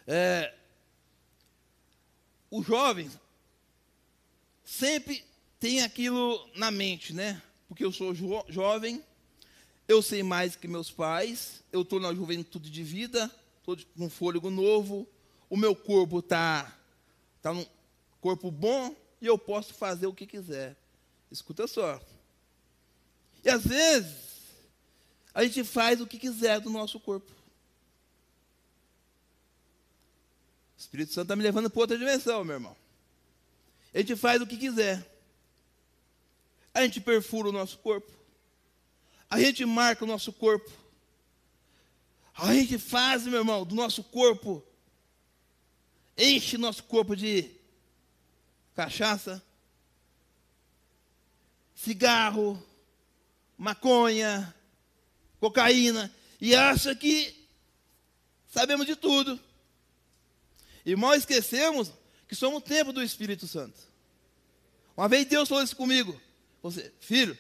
[0.07, 0.55] É,
[2.51, 3.11] o jovem
[4.65, 5.25] sempre
[5.59, 7.43] tem aquilo na mente, né?
[7.67, 9.03] Porque eu sou jo jovem,
[9.87, 14.51] eu sei mais que meus pais, eu estou na juventude de vida, estou com fôlego
[14.51, 15.07] novo,
[15.49, 16.77] o meu corpo está
[17.42, 17.66] tá num
[18.20, 20.77] corpo bom e eu posso fazer o que quiser.
[21.31, 22.01] Escuta só.
[23.44, 24.25] E às vezes,
[25.35, 27.31] a gente faz o que quiser do nosso corpo.
[30.77, 32.77] O Espírito Santo está me levando para outra dimensão, meu irmão.
[33.92, 35.07] A gente faz o que quiser.
[36.73, 38.11] A gente perfura o nosso corpo.
[39.35, 40.70] A gente marca o nosso corpo.
[42.37, 44.64] A gente faz, meu irmão, do nosso corpo,
[46.16, 47.51] enche nosso corpo de
[48.77, 49.44] cachaça,
[51.75, 52.64] cigarro,
[53.59, 54.55] maconha,
[55.40, 57.35] cocaína, e acha que
[58.47, 59.40] sabemos de tudo.
[60.87, 61.90] E mal esquecemos
[62.29, 63.81] que somos o templo do Espírito Santo.
[64.97, 66.20] Uma vez Deus falou isso comigo.
[66.62, 67.37] Você, filho,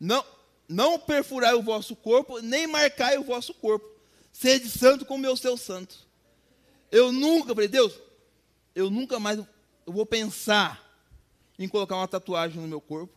[0.00, 0.26] não,
[0.68, 3.88] não perfurai o vosso corpo, nem marcai o vosso corpo.
[4.32, 5.96] Sede santo como eu seu santo.
[6.90, 7.94] Eu nunca, falei, Deus,
[8.74, 9.40] eu nunca mais
[9.86, 10.84] vou pensar
[11.58, 13.12] em colocar uma tatuagem no meu corpo,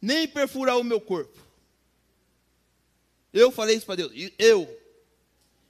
[0.00, 1.38] nem perfurar o meu corpo.
[3.32, 4.12] Eu falei isso para Deus.
[4.38, 4.62] Eu.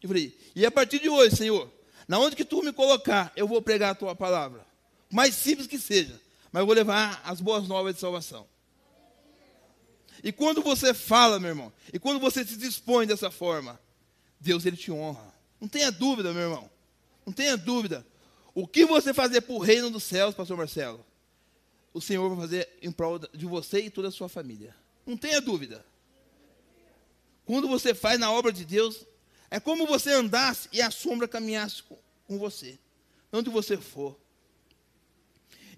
[0.03, 1.70] Eu falei, e a partir de hoje, Senhor,
[2.07, 4.64] na onde que tu me colocar, eu vou pregar a tua palavra.
[5.11, 6.20] Mais simples que seja,
[6.53, 8.46] mas eu vou levar as boas novas de salvação.
[10.27, 13.81] E quando você fala, meu irmão, e quando você se dispõe dessa forma,
[14.41, 15.33] Deus ele te honra.
[15.61, 16.69] Não tenha dúvida, meu irmão.
[17.25, 18.05] Não tenha dúvida.
[18.53, 21.07] O que você fazer para o reino dos céus, pastor Marcelo,
[21.95, 24.75] o Senhor vai fazer em prol de você e toda a sua família.
[25.07, 25.87] Não tenha dúvida.
[27.45, 29.07] Quando você faz na obra de Deus,
[29.49, 31.85] é como você andasse e a sombra caminhasse
[32.27, 32.81] com, você,
[33.33, 34.19] onde você for.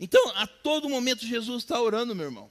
[0.01, 2.51] Então, a todo momento, Jesus está orando, meu irmão.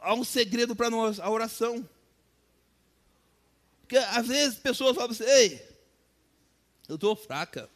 [0.00, 1.88] Há um segredo para nós, a oração.
[3.80, 5.76] Porque às vezes pessoas falam assim, ei,
[6.88, 7.70] eu estou fraca.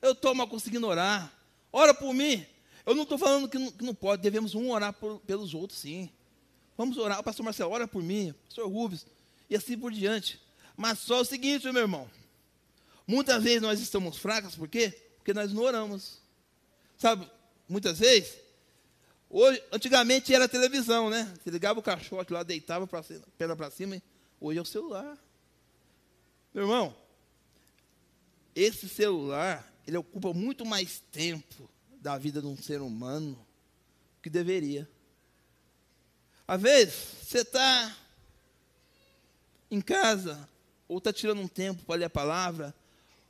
[0.00, 1.32] Eu estou mal conseguindo orar.
[1.72, 2.46] Ora por mim.
[2.84, 5.78] Eu não estou falando que não, que não, pode, devemos um orar por, pelos outros,
[5.78, 6.10] sim.
[6.76, 9.06] Vamos orar, o pastor Marcelo, ora por mim, pastor Rubens,
[9.48, 10.40] e assim por diante.
[10.76, 12.10] Mas só o seguinte, meu irmão.
[13.06, 14.90] Muitas vezes nós estamos fracos, por quê?
[15.18, 16.20] Porque nós não oramos.
[16.96, 17.28] Sabe,
[17.68, 18.36] muitas vezes,
[19.32, 21.32] hoje, antigamente era televisão, né?
[21.42, 23.02] Você ligava o caixote lá, deitava para
[23.36, 24.00] perna para cima,
[24.40, 25.16] hoje é o celular.
[26.54, 26.94] Meu irmão,
[28.54, 31.68] esse celular, ele ocupa muito mais tempo
[32.00, 33.38] da vida de um ser humano
[34.22, 34.88] que deveria.
[36.46, 37.96] Às vezes, você está
[39.70, 40.48] em casa,
[40.86, 42.74] ou está tirando um tempo para ler a palavra,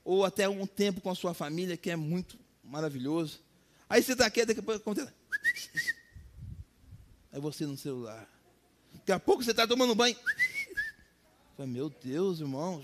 [0.04, 3.40] ou até um tempo com a sua família, que é muito maravilhoso.
[3.88, 5.12] Aí você está quieto, daqui a pouco acontece.
[7.32, 8.28] Aí você no celular.
[8.92, 10.16] Daqui a pouco você está tomando banho.
[11.58, 12.82] Meu Deus, irmão.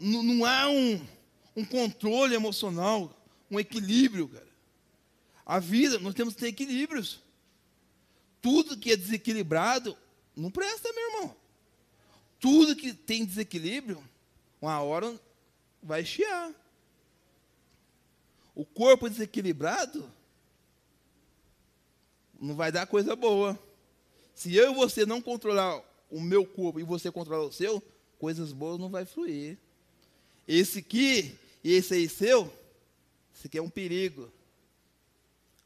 [0.00, 1.06] Não, não há um,
[1.54, 3.14] um controle emocional,
[3.50, 4.48] um equilíbrio, cara.
[5.44, 7.22] A vida, nós temos que ter equilíbrios.
[8.40, 9.96] Tudo que é desequilibrado
[10.34, 11.36] não presta, meu irmão.
[12.40, 14.02] Tudo que tem desequilíbrio,
[14.60, 15.18] uma hora
[15.82, 16.52] vai chiar.
[18.54, 20.10] O corpo desequilibrado
[22.46, 23.58] não vai dar coisa boa.
[24.34, 27.82] Se eu e você não controlar o meu corpo e você controlar o seu,
[28.18, 29.58] coisas boas não vai fluir.
[30.46, 32.52] Esse aqui e esse aí seu,
[33.34, 34.32] esse aqui é um perigo.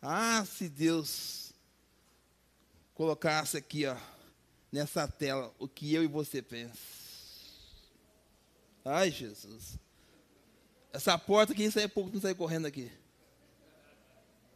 [0.01, 1.53] Ah, se Deus
[2.95, 3.97] colocasse aqui, ó,
[4.73, 6.79] nessa tela, o que eu e você pensamos.
[8.85, 9.79] Ai, Jesus.
[10.93, 12.91] Essa porta aqui sai pouco, não sai correndo aqui.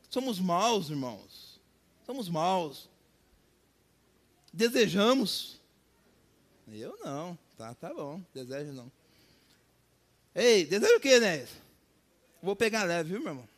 [0.08, 1.53] Somos maus, irmãos.
[2.04, 2.88] Somos maus.
[4.52, 5.60] Desejamos.
[6.68, 7.38] Eu não.
[7.56, 8.22] Tá, tá bom.
[8.32, 8.90] Desejo não.
[10.34, 11.46] Ei, deseja o quê, né?
[12.42, 13.48] Vou pegar leve, viu, meu irmão?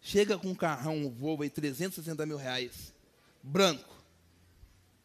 [0.00, 2.94] Chega com um carrão, um Volvo aí, 360 mil reais,
[3.42, 3.96] branco.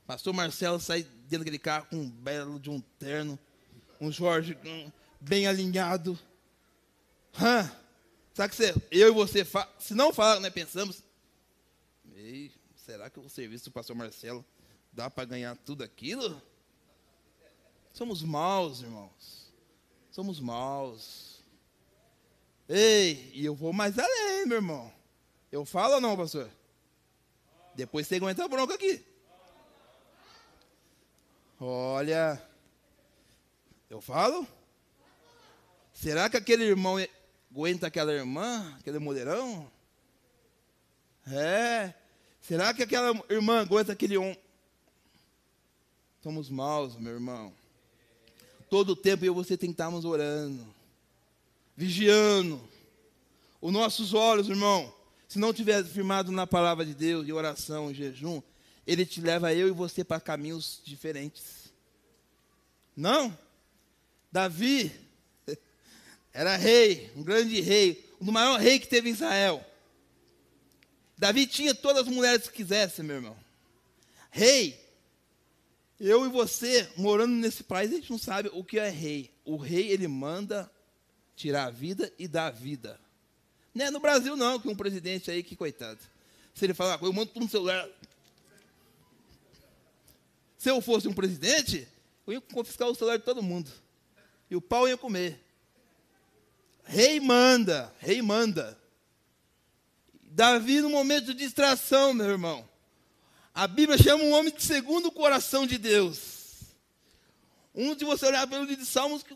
[0.06, 3.40] Pastor Marcelo sai dentro daquele carro com um belo de um terno,
[4.00, 6.20] um Jorge um, bem alinhado.
[7.40, 7.72] Hã?
[8.34, 9.48] Sabe que você, eu e você,
[9.80, 11.04] se não falar, nós pensamos,
[12.24, 14.46] Ei, será que o serviço do pastor Marcelo
[14.94, 16.40] dá para ganhar tudo aquilo?
[17.92, 19.52] Somos maus, irmãos.
[20.12, 21.44] Somos maus.
[22.70, 24.94] Ei, e eu vou mais além, meu irmão.
[25.52, 26.48] Eu falo ou não, pastor?
[27.74, 29.04] Depois você aguenta a bronca aqui.
[31.60, 32.40] Olha,
[33.90, 34.48] eu falo?
[35.92, 36.98] Será que aquele irmão
[37.52, 39.72] aguenta aquela irmã, aquele mulherão?
[41.26, 42.01] É.
[42.42, 44.38] Será que aquela irmã aguenta aquele homem?
[46.24, 47.54] Somos maus, meu irmão.
[48.70, 50.66] Todo o tempo eu e você estarmos orando,
[51.76, 52.62] vigiando.
[53.60, 54.94] Os nossos olhos, irmão,
[55.28, 58.42] se não tiver firmado na palavra de Deus, de oração, em jejum,
[58.86, 61.72] ele te leva eu e você para caminhos diferentes.
[62.96, 63.38] Não?
[64.32, 64.92] Davi
[66.34, 69.66] era rei, um grande rei, o maior rei que teve em Israel.
[71.22, 73.38] Davi tinha todas as mulheres que quisesse, meu irmão.
[74.32, 74.84] Rei,
[76.00, 79.32] eu e você, morando nesse país, a gente não sabe o que é rei.
[79.46, 80.68] O rei, ele manda
[81.36, 83.00] tirar a vida e dar a vida.
[83.72, 86.00] Não é no Brasil, não, que um presidente aí, que coitado.
[86.56, 87.88] Se ele falar, eu mando tudo no celular.
[90.58, 91.88] Se eu fosse um presidente,
[92.26, 93.72] eu ia confiscar o celular de todo mundo.
[94.50, 95.40] E o pau ia comer.
[96.84, 98.81] Rei manda, rei manda.
[100.34, 102.68] Davi, no momento de distração, meu irmão,
[103.54, 106.62] a Bíblia chama um homem de segundo o coração de Deus.
[107.76, 109.36] Um de você olhar pelo livro de Salmos que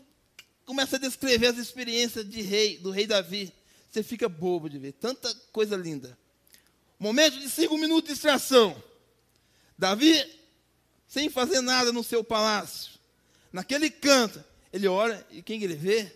[0.64, 3.52] começa a descrever as experiências de rei, do rei Davi.
[3.90, 6.16] Você fica bobo de ver, tanta coisa linda.
[6.98, 8.82] Momento de cinco minutos de distração.
[9.76, 10.14] Davi,
[11.06, 12.92] sem fazer nada no seu palácio,
[13.52, 16.10] naquele canto, ele ora e quem ele vê?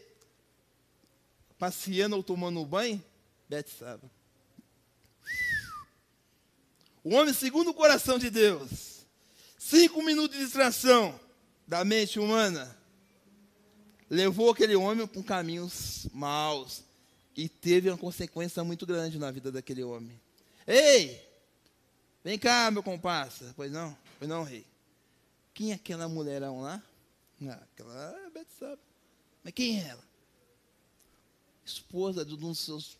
[1.58, 3.04] Passeando ou tomando um banho?
[3.46, 4.19] Betsaba.
[7.02, 9.06] O homem segundo o coração de Deus.
[9.58, 11.18] Cinco minutos de distração
[11.66, 12.76] da mente humana
[14.08, 16.82] levou aquele homem para caminhos maus
[17.36, 20.20] e teve uma consequência muito grande na vida daquele homem.
[20.66, 21.26] Ei,
[22.22, 23.52] vem cá, meu comparsa.
[23.56, 24.66] Pois não, pois não, rei.
[25.54, 26.82] Quem é aquela mulherão lá?
[27.48, 28.80] Ah, aquela é Betsaba.
[29.42, 30.04] Mas quem é ela?
[31.64, 32.98] Esposa de um dos seus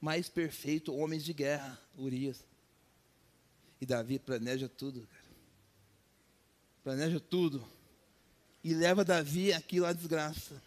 [0.00, 2.45] mais perfeitos homens de guerra, Urias.
[3.80, 5.24] E Davi planeja tudo, cara.
[6.82, 7.66] Planeja tudo.
[8.64, 10.60] E leva Davi aquilo à desgraça.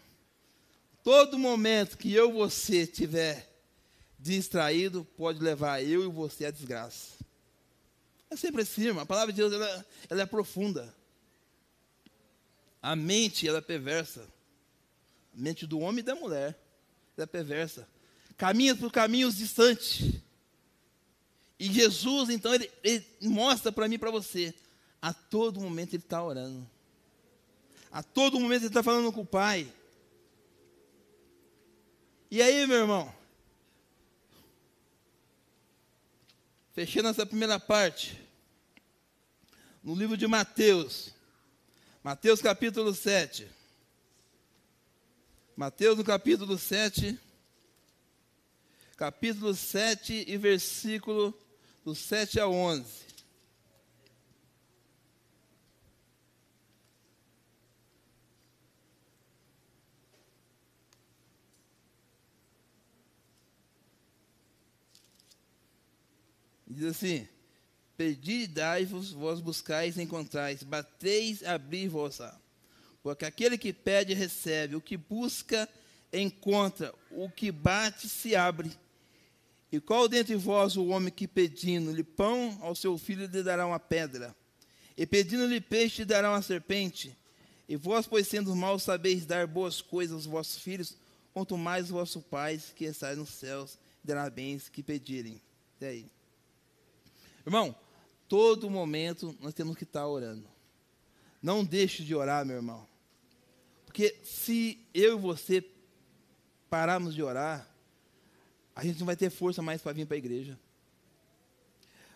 [1.02, 3.50] Todo momento que eu e você tiver
[4.18, 7.18] distraído, pode levar eu e você à desgraça.
[8.30, 9.02] É sempre assim, irmão.
[9.02, 10.94] A palavra de Deus ela, ela é profunda.
[12.82, 14.22] A mente ela é perversa.
[15.34, 16.56] A mente do homem e da mulher
[17.16, 17.88] ela é perversa.
[18.36, 20.20] Caminha por caminhos distantes.
[21.60, 24.54] E Jesus, então, ele, ele mostra para mim e para você,
[25.00, 26.66] a todo momento ele está orando.
[27.92, 29.70] A todo momento ele está falando com o Pai.
[32.30, 33.14] E aí, meu irmão?
[36.72, 38.18] Fechando essa primeira parte,
[39.84, 41.12] no livro de Mateus,
[42.02, 43.46] Mateus capítulo 7.
[45.54, 47.20] Mateus no capítulo 7.
[48.96, 51.34] Capítulo 7 e versículo
[51.84, 53.10] do 7 a 11.
[66.66, 67.28] Diz assim:
[67.96, 72.38] Pedi e dai-vos, vós buscais e encontrais, bateis, abri-vos-á.
[73.02, 75.68] Porque aquele que pede, recebe, o que busca,
[76.12, 78.70] encontra, o que bate, se abre.
[79.72, 83.78] E qual dentre vós o homem que pedindo-lhe pão ao seu filho lhe dará uma
[83.78, 84.34] pedra?
[84.96, 87.16] E pedindo-lhe peixe lhe dará uma serpente?
[87.68, 90.96] E vós, pois sendo maus, sabeis dar boas coisas aos vossos filhos,
[91.32, 95.40] quanto mais vosso Pai que está nos céus dará bens que pedirem.
[95.80, 96.06] E aí?
[97.46, 97.74] Irmão,
[98.28, 100.48] todo momento nós temos que estar orando.
[101.40, 102.86] Não deixe de orar, meu irmão.
[103.86, 105.64] Porque se eu e você
[106.68, 107.69] pararmos de orar,
[108.74, 110.58] a gente não vai ter força mais para vir para a igreja.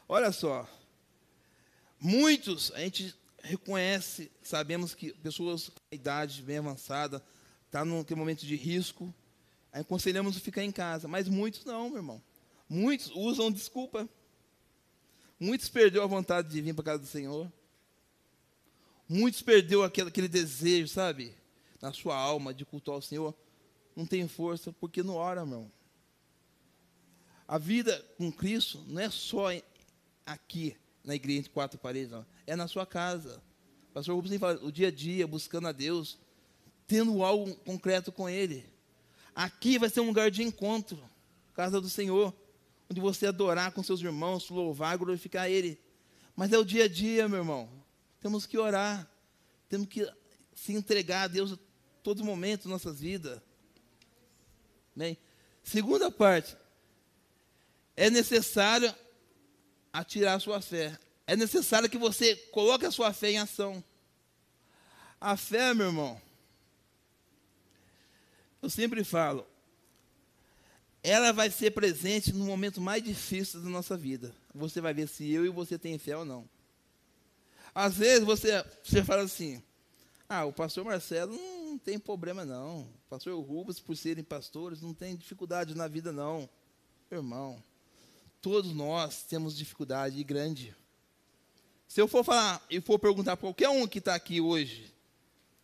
[0.08, 0.68] Olha só.
[2.00, 7.16] Muitos, a gente reconhece, sabemos que pessoas com idade bem avançada,
[7.66, 9.12] estão tá num momento de risco,
[9.72, 12.22] aconselhamos ficar em casa, mas muitos não, meu irmão.
[12.68, 14.08] Muitos usam desculpa.
[15.38, 17.50] Muitos perdeu a vontade de vir para casa do Senhor.
[19.08, 21.34] Muitos perdeu aquele, aquele desejo, sabe?
[21.80, 23.34] Na sua alma de cultuar o Senhor.
[23.94, 25.70] Não tem força porque não ora, meu.
[27.46, 29.48] A vida com Cristo não é só
[30.24, 32.24] aqui, na igreja, entre quatro paredes, não.
[32.46, 33.42] É na sua casa.
[33.90, 36.18] O pastor Rubens fala, o dia a dia, buscando a Deus,
[36.86, 38.64] tendo algo concreto com Ele.
[39.34, 40.98] Aqui vai ser um lugar de encontro,
[41.52, 42.34] casa do Senhor
[42.90, 45.78] onde você adorar com seus irmãos, louvar, glorificar Ele.
[46.36, 47.68] Mas é o dia a dia, meu irmão.
[48.20, 49.08] Temos que orar,
[49.68, 50.08] temos que
[50.54, 51.58] se entregar a Deus a
[52.02, 53.40] todo momento em nossas vidas.
[54.94, 55.18] Bem,
[55.62, 56.56] segunda parte,
[57.96, 58.94] é necessário
[59.92, 60.98] atirar a sua fé.
[61.26, 63.82] É necessário que você coloque a sua fé em ação.
[65.20, 66.20] A fé, meu irmão,
[68.60, 69.46] eu sempre falo,
[71.02, 74.34] ela vai ser presente no momento mais difícil da nossa vida.
[74.54, 76.48] Você vai ver se eu e você tem fé ou não.
[77.74, 79.62] Às vezes você, você fala assim:
[80.28, 82.82] ah, o pastor Marcelo não tem problema não.
[82.82, 86.48] O pastor Rubens, por serem pastores, não tem dificuldade na vida não.
[87.10, 87.62] Irmão,
[88.44, 90.76] todos nós temos dificuldade grande.
[91.88, 94.92] Se eu for falar e for perguntar para qualquer um que está aqui hoje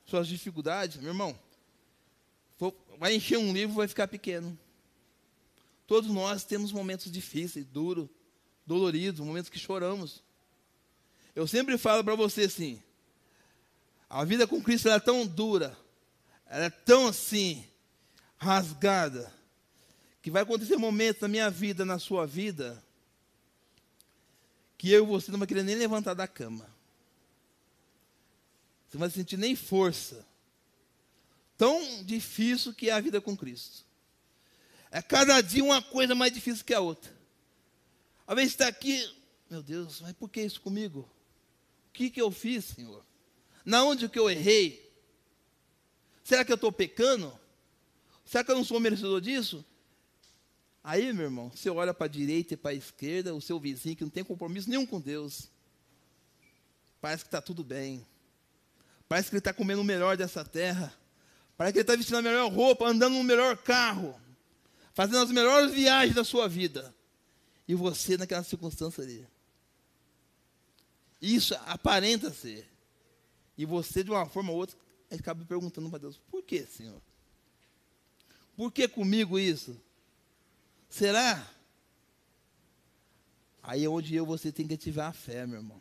[0.06, 1.38] suas dificuldades, meu irmão,
[2.56, 4.58] for, vai encher um livro vai ficar pequeno.
[5.86, 8.08] Todos nós temos momentos difíceis, duros,
[8.66, 10.22] doloridos, momentos que choramos.
[11.36, 12.82] Eu sempre falo para você assim:
[14.08, 15.76] a vida com Cristo é tão dura,
[16.46, 17.62] ela é tão assim,
[18.38, 19.30] rasgada,
[20.22, 22.82] que vai acontecer momentos na minha vida, na sua vida,
[24.76, 26.64] que eu e você não vai querer nem levantar da cama.
[28.88, 30.26] Você não vai sentir nem força.
[31.56, 33.84] Tão difícil que é a vida com Cristo.
[34.90, 37.14] É cada dia uma coisa mais difícil que a outra.
[38.26, 39.14] Às vezes está aqui,
[39.48, 41.08] meu Deus, mas por que isso comigo?
[41.88, 43.04] O que, que eu fiz, Senhor?
[43.64, 44.90] Na onde que eu errei?
[46.24, 47.38] Será que eu estou pecando?
[48.24, 49.64] Será que eu não sou merecedor disso?
[50.82, 53.96] Aí, meu irmão, você olha para a direita e para a esquerda, o seu vizinho
[53.96, 55.50] que não tem compromisso nenhum com Deus.
[57.00, 58.06] Parece que está tudo bem.
[59.08, 60.94] Parece que ele está comendo o melhor dessa terra.
[61.56, 64.18] Parece que ele está vestindo a melhor roupa, andando no melhor carro
[65.00, 66.94] fazendo as melhores viagens da sua vida.
[67.66, 69.26] E você naquela circunstância ali.
[71.22, 72.68] Isso aparenta ser.
[73.56, 74.76] E você, de uma forma ou outra,
[75.10, 77.00] acaba perguntando para Deus: por que, Senhor?
[78.56, 79.74] Por que comigo isso?
[80.90, 81.48] Será?
[83.62, 85.80] Aí é onde eu você tem que ativar a fé, meu irmão.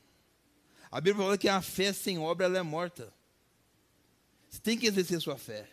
[0.91, 3.11] A Bíblia fala que a fé sem obra ela é morta.
[4.49, 5.67] Você tem que exercer sua fé.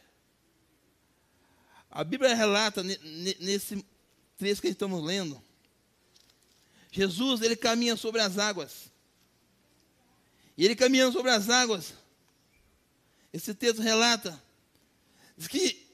[1.90, 3.84] A Bíblia relata nesse
[4.36, 5.42] trecho que estamos lendo,
[6.90, 8.90] Jesus ele caminha sobre as águas.
[10.56, 11.94] E ele caminhando sobre as águas,
[13.32, 14.42] esse texto relata,
[15.36, 15.86] diz que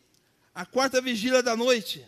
[0.55, 2.07] a quarta vigília da noite,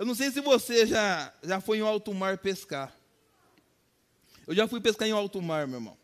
[0.00, 2.96] eu não sei se você já, já foi em alto mar pescar.
[4.46, 5.98] Eu já fui pescar em alto mar, meu irmão.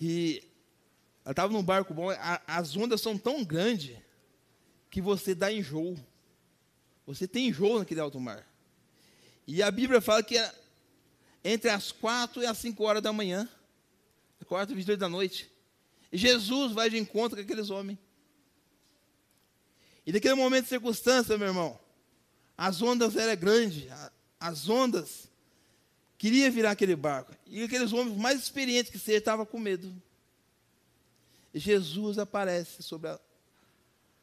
[0.00, 0.42] E
[1.24, 3.96] eu estava num barco bom, a, as ondas são tão grandes
[4.90, 5.96] que você dá enjoo.
[7.06, 8.44] Você tem enjoo naquele alto mar.
[9.46, 10.52] E a Bíblia fala que é
[11.44, 13.48] entre as quatro e as cinco horas da manhã.
[14.44, 15.48] quarta, 22 da noite.
[16.10, 17.96] E Jesus vai de encontro com aqueles homens.
[20.04, 21.83] E naquele momento de circunstância, meu irmão,
[22.56, 23.90] as ondas eram grandes,
[24.38, 25.28] as ondas
[26.16, 27.32] queria virar aquele barco.
[27.46, 29.92] E aqueles homens mais experientes que ser estavam com medo.
[31.52, 33.20] Jesus aparece sobre a,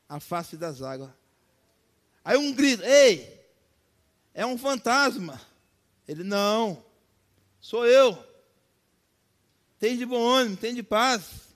[0.10, 1.10] a face das águas.
[2.24, 3.42] Aí um grito: Ei,
[4.34, 5.42] é um fantasma.
[6.08, 6.84] Ele: Não,
[7.60, 8.18] sou eu.
[9.80, 11.56] Tem de bom ânimo, tem de paz.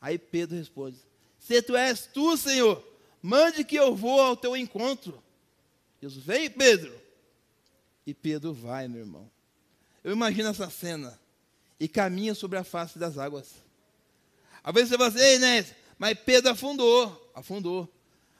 [0.00, 0.98] Aí Pedro responde:
[1.38, 2.86] Se tu és tu, Senhor,
[3.22, 5.23] mande que eu vou ao teu encontro.
[6.04, 6.94] Jesus, vem, Pedro.
[8.06, 9.30] E Pedro vai, meu irmão.
[10.02, 11.18] Eu imagino essa cena.
[11.80, 13.54] E caminha sobre a face das águas.
[14.62, 17.32] Às vezes você fala assim, ei, Inés, mas Pedro afundou.
[17.34, 17.90] Afundou.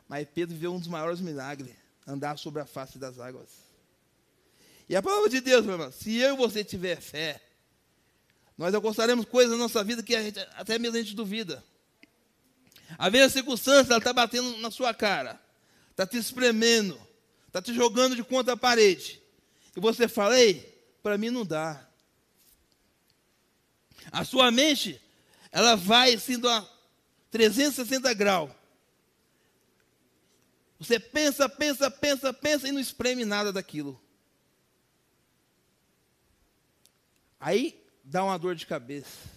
[0.06, 1.74] Mas Pedro viu um dos maiores milagres.
[2.06, 3.48] Andar sobre a face das águas.
[4.86, 7.40] E a palavra de Deus, meu irmão, se eu e você tiver fé,
[8.58, 11.64] nós alcançaremos coisas na nossa vida que gente, até mesmo a gente duvida.
[12.98, 15.40] Às vezes a circunstância, está batendo na sua cara.
[15.90, 17.00] Está te espremendo.
[17.54, 19.22] Está te jogando de conta a parede.
[19.76, 21.88] E você fala, ei, para mim não dá.
[24.10, 25.00] A sua mente,
[25.52, 26.68] ela vai sendo a
[27.30, 28.50] 360 graus.
[30.80, 34.02] Você pensa, pensa, pensa, pensa e não espreme nada daquilo.
[37.38, 39.30] Aí dá uma dor de cabeça.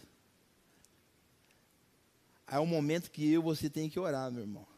[2.47, 4.76] Aí é o um momento que eu e você tem que orar, meu irmão.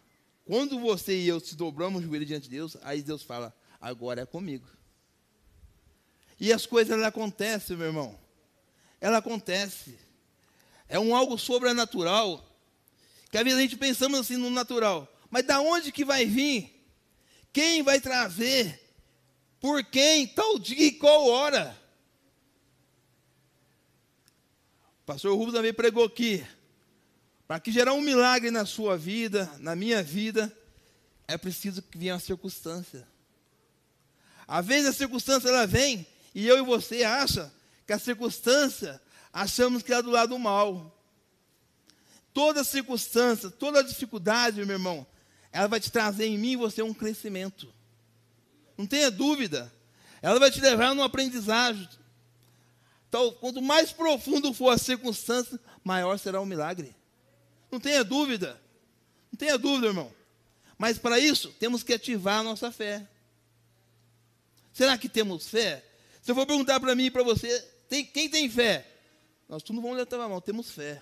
[0.50, 4.22] Quando você e eu se dobramos o joelho diante de Deus, aí Deus fala: agora
[4.22, 4.68] é comigo.
[6.39, 8.20] E as coisas ela acontecem, meu irmão.
[9.00, 10.00] Ela acontece.
[10.88, 12.43] É um algo sobrenatural.
[13.30, 15.08] Que às vezes a gente pensamos assim no natural.
[15.30, 16.84] Mas da onde que vai vir?
[17.54, 18.97] Quem vai trazer?
[19.60, 20.26] Por quem?
[20.26, 21.80] Tal dia e qual hora?
[25.04, 26.43] O pastor Rubens também pregou aqui.
[27.50, 30.56] Para que gerar um milagre na sua vida, na minha vida,
[31.28, 33.08] é preciso que venha a circunstância.
[34.47, 37.52] Às vezes a circunstância ela vem e eu e você acha
[37.88, 39.02] que a circunstância
[39.34, 40.95] achamos que é do lado mal.
[42.36, 45.08] Toda circunstância, toda dificuldade, meu irmão,
[45.52, 47.74] ela vai te trazer em mim e você um crescimento.
[48.78, 49.74] Não tenha dúvida.
[50.22, 51.89] Ela vai te levar num aprendizagem.
[53.08, 56.99] Então, quanto mais profundo for a circunstância, maior será o milagre.
[57.72, 58.60] Não tenha dúvida.
[59.32, 60.14] Não tenha dúvida, irmão.
[60.78, 63.08] Mas para isso, temos que ativar a nossa fé.
[64.72, 65.84] Será que temos fé?
[66.22, 67.60] Se eu for perguntar para mim e para você,
[67.90, 68.88] tem, quem tem fé?
[69.48, 71.02] Nós todos vamos levantar a mão, temos fé.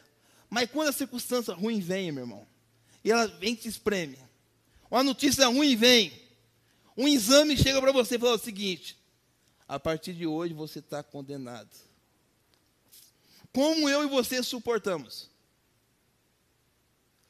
[0.50, 2.48] Mas quando a circunstância ruim vem, meu irmão,
[3.04, 4.18] e ela vem e te espreme,
[4.90, 6.12] uma notícia ruim vem,
[6.96, 8.98] um exame chega para você e fala o seguinte:
[9.68, 11.70] a partir de hoje você está condenado.
[13.54, 15.30] Como eu e você suportamos?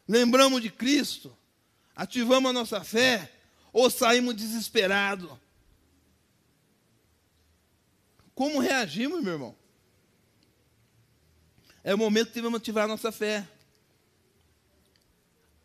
[0.07, 1.35] Lembramos de Cristo?
[1.95, 3.31] Ativamos a nossa fé?
[3.73, 5.29] Ou saímos desesperados?
[8.33, 9.55] Como reagimos, meu irmão?
[11.83, 13.47] É o momento que devemos ativar a nossa fé.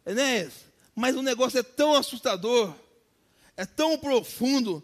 [0.04, 0.52] Enéas,
[0.94, 2.74] mas o negócio é tão assustador,
[3.56, 4.82] é tão profundo.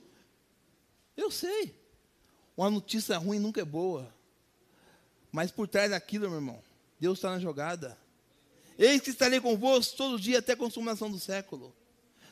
[1.17, 1.75] Eu sei.
[2.57, 4.13] Uma notícia ruim nunca é boa.
[5.31, 6.63] Mas por trás daquilo, meu irmão,
[6.99, 7.97] Deus está na jogada.
[8.79, 11.75] Eis que estarei convosco todo dia até a consumação do século.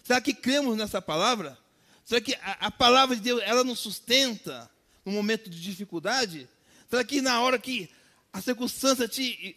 [0.02, 1.58] Será que cremos nessa palavra?
[2.04, 4.70] Será que a, a palavra de Deus, ela nos sustenta?
[5.06, 6.48] no momento de dificuldade?
[6.90, 7.88] Será que na hora que
[8.32, 9.56] a circunstância te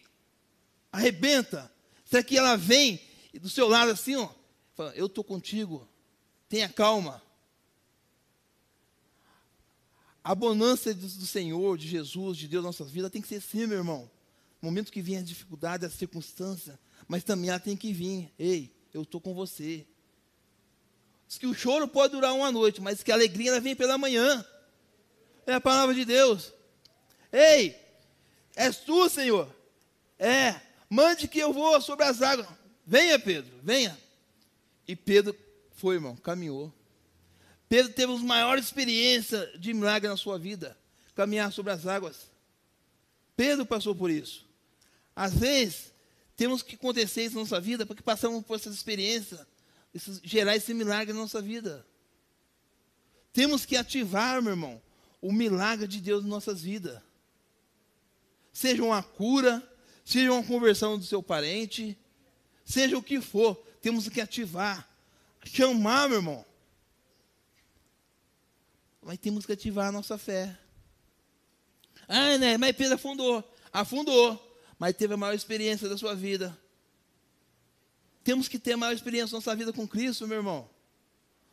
[0.92, 1.70] arrebenta,
[2.04, 3.00] será que ela vem
[3.34, 4.28] do seu lado assim, ó,
[4.74, 5.86] fala, eu estou contigo,
[6.48, 7.20] tenha calma.
[10.22, 13.66] A bonança do Senhor, de Jesus, de Deus na nossa vida tem que ser assim,
[13.66, 14.10] meu irmão.
[14.60, 18.30] Momento que vem a dificuldade, a circunstância, mas também ela tem que vir.
[18.38, 19.86] Ei, eu estou com você.
[21.26, 23.96] Diz que o choro pode durar uma noite, mas que a alegria ela vem pela
[23.96, 24.44] manhã.
[25.46, 26.52] É a palavra de Deus.
[27.32, 27.76] Ei,
[28.54, 29.48] és tu, Senhor?
[30.18, 32.48] É, mande que eu vou sobre as águas.
[32.84, 33.96] Venha, Pedro, venha.
[34.86, 35.34] E Pedro
[35.72, 36.74] foi, irmão, caminhou.
[37.68, 40.76] Pedro teve as maiores experiências de milagre na sua vida,
[41.14, 42.28] caminhar sobre as águas.
[43.36, 44.49] Pedro passou por isso.
[45.14, 45.92] Às vezes,
[46.36, 49.40] temos que acontecer isso na nossa vida, porque passamos por essas experiências,
[50.22, 51.86] gerar esse milagre na nossa vida.
[53.32, 54.82] Temos que ativar, meu irmão,
[55.20, 57.00] o milagre de Deus em nossas vidas.
[58.52, 59.62] Seja uma cura,
[60.04, 61.96] seja uma conversão do seu parente,
[62.64, 64.88] seja o que for, temos que ativar,
[65.44, 66.46] chamar, meu irmão.
[69.02, 70.58] Mas temos que ativar a nossa fé.
[72.08, 72.56] Ah, né?
[72.56, 73.44] Mas Pedro afundou.
[73.72, 74.49] afundou,
[74.80, 76.58] mas teve a maior experiência da sua vida.
[78.24, 80.70] Temos que ter a maior experiência da nossa vida com Cristo, meu irmão.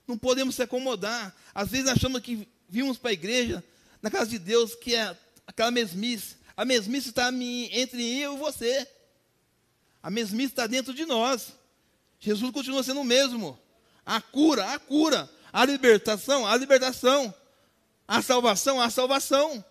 [0.07, 1.35] Não podemos se acomodar.
[1.53, 3.61] Às vezes achamos que vimos para a igreja,
[4.01, 6.37] na casa de Deus, que é aquela mesmice.
[6.55, 8.87] A mesmice está entre eu e você.
[10.01, 11.51] A mesmice está dentro de nós.
[12.21, 13.59] Jesus continua sendo o mesmo.
[14.05, 15.29] A cura, a cura.
[15.51, 17.33] A libertação, a libertação.
[18.07, 19.65] A salvação, a salvação.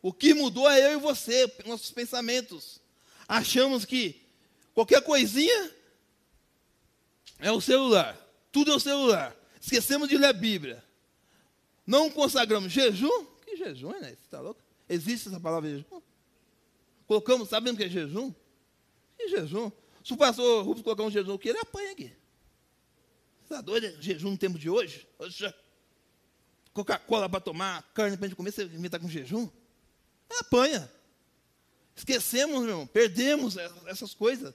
[0.00, 2.80] O que mudou é eu e você, nossos pensamentos.
[3.26, 4.22] Achamos que
[4.74, 5.72] qualquer coisinha
[7.38, 8.16] é o celular.
[8.52, 9.36] Tudo é o celular.
[9.60, 10.84] Esquecemos de ler a Bíblia.
[11.86, 13.24] Não consagramos jejum.
[13.44, 14.10] Que jejum, né?
[14.10, 14.60] Você está louco?
[14.88, 16.00] Existe essa palavra jejum?
[17.06, 18.32] Colocamos, sabendo que é jejum?
[19.16, 19.70] Que jejum?
[20.04, 22.12] Se o pastor Rubens colocar um jejum, o que ele apanha aqui?
[23.40, 24.00] Você está doido?
[24.00, 25.06] Jejum no tempo de hoje?
[26.72, 29.48] Coca-Cola para tomar, carne para a gente comer, você inventar com jejum?
[30.30, 30.90] Apanha.
[31.96, 33.56] Esquecemos, meu irmão, perdemos
[33.86, 34.54] essas coisas.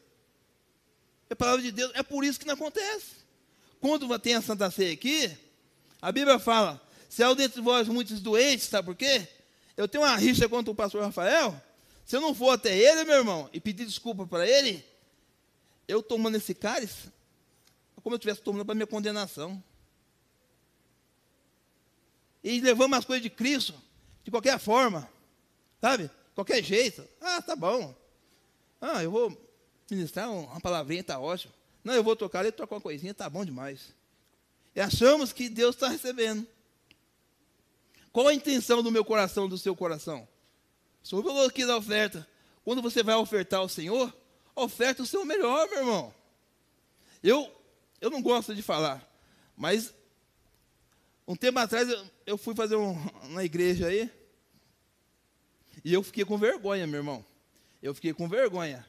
[1.29, 3.23] É a palavra de Deus, é por isso que não acontece.
[3.81, 5.29] Quando tem a Santa Ceia aqui,
[6.01, 9.27] a Bíblia fala: se há dentre vós muitos doentes, sabe por quê?
[9.75, 11.61] Eu tenho uma rixa contra o pastor Rafael.
[12.05, 14.85] Se eu não for até ele, meu irmão, e pedir desculpa para ele,
[15.87, 17.07] eu tomando esse cálice,
[17.97, 19.61] é como eu estivesse tomando para minha condenação.
[22.43, 23.73] E levamos as coisas de Cristo
[24.23, 25.09] de qualquer forma.
[25.83, 26.09] Sabe?
[26.33, 27.05] Qualquer jeito.
[27.19, 27.93] Ah, tá bom.
[28.79, 29.37] Ah, eu vou
[29.91, 31.53] ministrar uma palavrinha, está ótimo.
[31.83, 33.93] Não, eu vou tocar, ele toca uma coisinha, está bom demais.
[34.73, 36.47] E achamos que Deus está recebendo.
[38.13, 40.25] Qual a intenção do meu coração, do seu coração?
[41.03, 42.25] O Senhor falou aqui da oferta.
[42.63, 44.15] Quando você vai ofertar ao Senhor,
[44.55, 46.15] oferta o seu melhor, meu irmão.
[47.21, 47.53] Eu,
[47.99, 49.05] eu não gosto de falar,
[49.53, 49.93] mas
[51.27, 54.09] um tempo atrás eu, eu fui fazer um, uma igreja aí,
[55.83, 57.25] e eu fiquei com vergonha, meu irmão.
[57.81, 58.85] Eu fiquei com vergonha.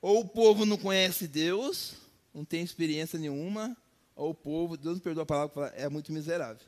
[0.00, 1.94] Ou o povo não conhece Deus,
[2.32, 3.76] não tem experiência nenhuma,
[4.14, 6.64] ou o povo, Deus me perdoa a palavra, é muito miserável.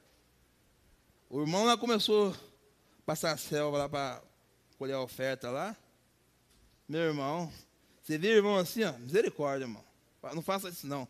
[1.28, 4.22] O irmão lá começou a passar a selva lá para
[4.78, 5.76] colher a oferta lá.
[6.88, 7.52] Meu irmão,
[8.02, 9.84] você vê irmão assim, ó, misericórdia, irmão.
[10.34, 11.06] Não faça isso não.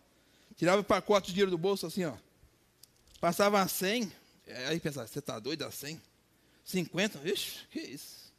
[0.56, 2.14] Tirava o pacote de dinheiro do bolso assim, ó.
[3.20, 4.12] Passava a 100.
[4.68, 6.00] Aí pensava, você está doido a 100?
[6.70, 7.18] 50?
[7.18, 8.32] Vixe, que isso?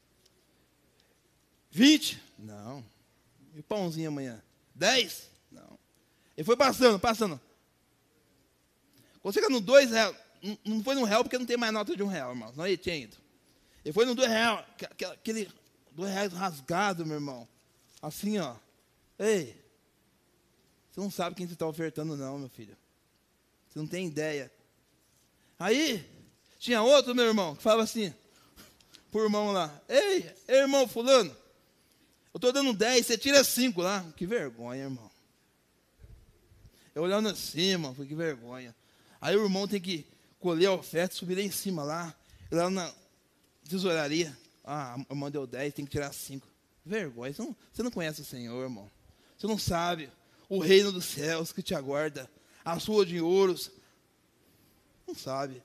[1.72, 2.22] 20?
[2.40, 2.84] Não.
[3.54, 4.42] E o pãozinho amanhã?
[4.76, 5.30] 10?
[5.52, 5.80] Não.
[6.36, 7.40] Ele foi passando, passando.
[9.22, 10.16] Quando no 2 reais,
[10.66, 12.52] não foi no real porque não tem mais nota de um real, irmão.
[12.56, 13.16] Não ele tinha ido.
[13.84, 14.66] Ele foi no 2 reais,
[15.12, 15.50] aquele
[15.92, 17.48] 2 reais rasgado, meu irmão.
[18.02, 18.56] Assim, ó.
[19.20, 19.56] Ei,
[20.92, 22.76] você não sabe quem você está ofertando, não, meu filho.
[23.70, 24.52] Você não tem ideia.
[25.60, 26.06] Aí,
[26.62, 28.14] tinha outro, meu irmão, que falava assim,
[29.12, 31.36] por irmão lá, ei, irmão fulano,
[32.32, 34.06] eu estou dando 10, você tira 5 lá.
[34.16, 35.10] Que vergonha, irmão.
[36.94, 38.76] Eu olhando assim, irmão, que vergonha.
[39.20, 40.06] Aí o irmão tem que
[40.40, 42.16] colher a oferta, subir lá em cima lá,
[42.52, 42.94] lá na
[43.68, 44.38] tesouraria.
[44.64, 46.48] Ah, o irmão deu 10, tem que tirar 5.
[46.86, 47.34] Vergonha.
[47.34, 48.90] Você não, você não conhece o Senhor, irmão.
[49.36, 50.12] Você não sabe
[50.48, 52.30] o reino dos céus que te aguarda,
[52.64, 53.72] a sua de ouros.
[55.08, 55.62] Não sabe.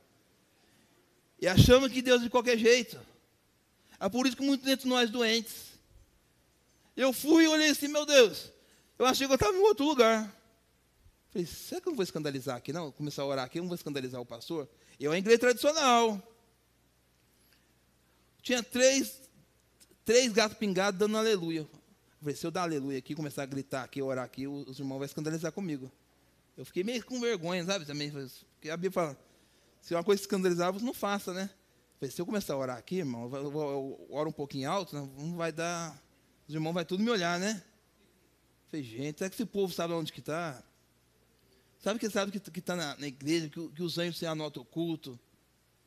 [1.40, 2.98] E achamos que Deus de qualquer jeito.
[3.98, 5.72] É por isso que muitos dentre nós doentes.
[6.96, 8.50] Eu fui e olhei assim, meu Deus,
[8.98, 10.34] eu achei que eu estava em outro lugar.
[11.30, 12.72] Falei, será que eu não vou escandalizar aqui?
[12.72, 14.66] Não, começar a orar aqui, eu não vou escandalizar o pastor.
[14.98, 16.22] Eu é igreja tradicional.
[18.42, 19.20] Tinha três,
[20.04, 21.68] três gatos pingados dando aleluia.
[22.20, 25.04] falei, se eu dar aleluia aqui, começar a gritar aqui, orar aqui, os irmãos vão
[25.04, 25.92] escandalizar comigo.
[26.56, 27.84] Eu fiquei meio com vergonha, sabe?
[27.84, 29.18] Também, porque a Bíblia fala,
[29.86, 31.48] se uma coisa escandalizar, você não faça, né?
[32.10, 35.36] se eu começar a orar aqui, irmão, eu, eu, eu oro um pouquinho alto, não
[35.36, 35.96] vai dar
[36.48, 37.62] os irmãos vão tudo me olhar, né?
[38.68, 40.60] Falei, gente, será que esse povo sabe onde que está?
[41.78, 44.66] Sabe que sabe que está na, na, igreja, que, que os anjos se anotam o
[44.66, 45.16] culto?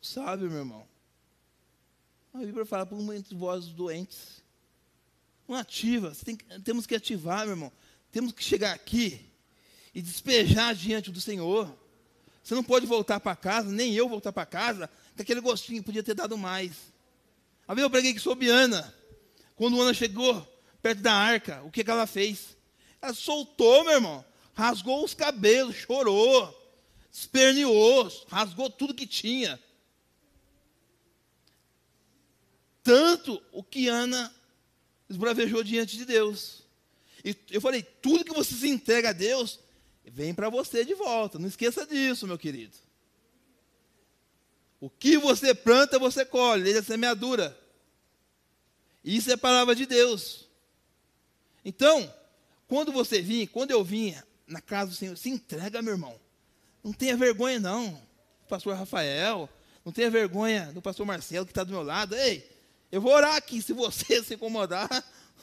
[0.01, 0.87] Sabe, meu irmão?
[2.33, 4.41] A Bíblia fala por um entre vós doentes.
[5.45, 7.71] Não ativa, tem, temos que ativar, meu irmão.
[8.13, 9.29] Temos que chegar aqui
[9.93, 11.77] e despejar diante do Senhor.
[12.43, 16.03] Você não pode voltar para casa, nem eu voltar para casa, com aquele gostinho podia
[16.03, 16.71] ter dado mais.
[17.67, 18.93] A vez eu preguei que soube Ana.
[19.55, 20.47] Quando Ana chegou
[20.81, 22.57] perto da arca, o que, que ela fez?
[23.01, 24.25] Ela soltou, meu irmão.
[24.53, 26.55] Rasgou os cabelos, chorou,
[27.11, 29.59] esperneou, rasgou tudo que tinha.
[32.83, 34.33] Tanto o que Ana
[35.09, 36.63] esbravejou diante de Deus.
[37.23, 39.59] E eu falei: tudo que você se entrega a Deus,
[40.09, 41.39] vem para você de volta.
[41.39, 42.75] Não esqueça disso, meu querido.
[44.79, 47.57] O que você planta, você colhe, desde a semeadura.
[49.03, 50.47] Isso é palavra de Deus.
[51.63, 52.13] Então,
[52.67, 56.19] quando você vir, quando eu vinha na casa do Senhor, se entrega, meu irmão.
[56.83, 58.01] Não tenha vergonha, não.
[58.47, 59.49] Pastor Rafael,
[59.83, 62.15] não tenha vergonha do pastor Marcelo que está do meu lado.
[62.15, 62.49] Ei,
[62.91, 63.61] eu vou orar aqui.
[63.61, 64.89] Se você se incomodar,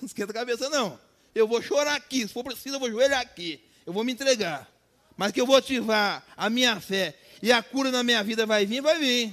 [0.01, 0.99] não esquenta a cabeça, não.
[1.35, 2.27] Eu vou chorar aqui.
[2.27, 3.63] Se for preciso, eu vou joelhar aqui.
[3.87, 4.69] Eu vou me entregar.
[5.17, 8.67] Mas que eu vou ativar a minha fé e a cura na minha vida vai
[8.67, 9.33] vir, vai vir.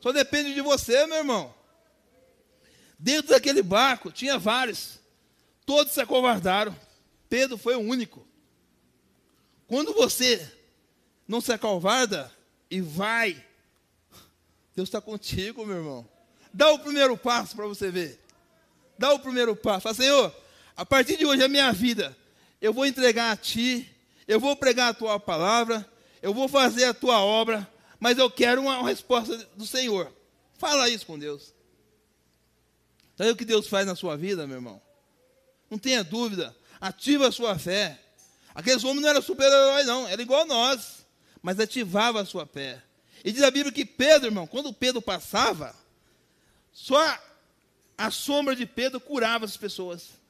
[0.00, 1.52] Só depende de você, meu irmão.
[2.98, 5.00] Dentro daquele barco tinha vários.
[5.66, 6.76] Todos se acovardaram.
[7.28, 8.26] Pedro foi o único.
[9.66, 10.46] Quando você
[11.26, 12.30] não se acovarda
[12.70, 13.42] e vai,
[14.76, 16.08] Deus está contigo, meu irmão.
[16.52, 18.20] Dá o primeiro passo para você ver.
[18.98, 19.80] Dá o primeiro passo.
[19.82, 20.34] Fala, Senhor,
[20.76, 22.16] a partir de hoje a minha vida,
[22.64, 23.86] eu vou entregar a Ti,
[24.26, 25.86] eu vou pregar a Tua palavra,
[26.22, 30.10] eu vou fazer a Tua obra, mas eu quero uma resposta do Senhor.
[30.56, 31.52] Fala isso com Deus.
[33.18, 34.80] Sabe o que Deus faz na sua vida, meu irmão?
[35.70, 36.56] Não tenha dúvida.
[36.80, 38.00] Ativa a sua fé.
[38.54, 40.08] Aqueles homens não eram super-heróis, não.
[40.08, 41.06] Era igual a nós.
[41.42, 42.82] Mas ativava a sua fé.
[43.22, 45.76] E diz a Bíblia que Pedro, irmão, quando Pedro passava,
[46.72, 46.98] só
[47.98, 50.23] a sombra de Pedro curava as pessoas.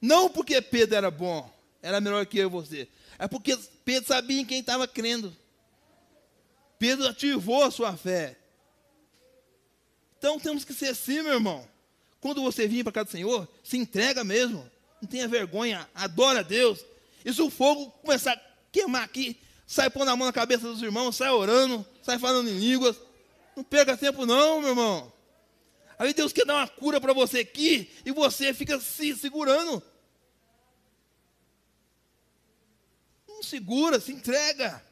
[0.00, 1.50] Não porque Pedro era bom,
[1.82, 2.88] era melhor que eu e você.
[3.18, 5.34] É porque Pedro sabia em quem estava crendo.
[6.78, 8.36] Pedro ativou a sua fé.
[10.18, 11.66] Então temos que ser assim, meu irmão.
[12.20, 14.68] Quando você vir para casa do Senhor, se entrega mesmo.
[15.00, 16.84] Não tenha vergonha, adora a Deus.
[17.24, 18.40] E se o fogo começar a
[18.72, 22.58] queimar aqui, sai pondo a mão na cabeça dos irmãos, sai orando, sai falando em
[22.58, 22.96] línguas.
[23.54, 25.12] Não perca tempo não, meu irmão.
[25.98, 29.82] Aí Deus quer dar uma cura para você aqui e você fica se segurando.
[33.26, 34.84] Não segura, se entrega.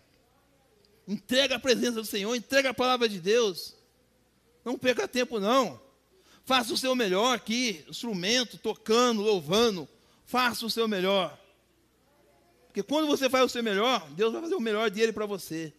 [1.06, 3.74] Entrega a presença do Senhor, entrega a palavra de Deus.
[4.64, 5.80] Não perca tempo, não.
[6.44, 9.88] Faça o seu melhor aqui, instrumento, tocando, louvando.
[10.24, 11.38] Faça o seu melhor.
[12.66, 15.72] Porque quando você faz o seu melhor, Deus vai fazer o melhor dele para você.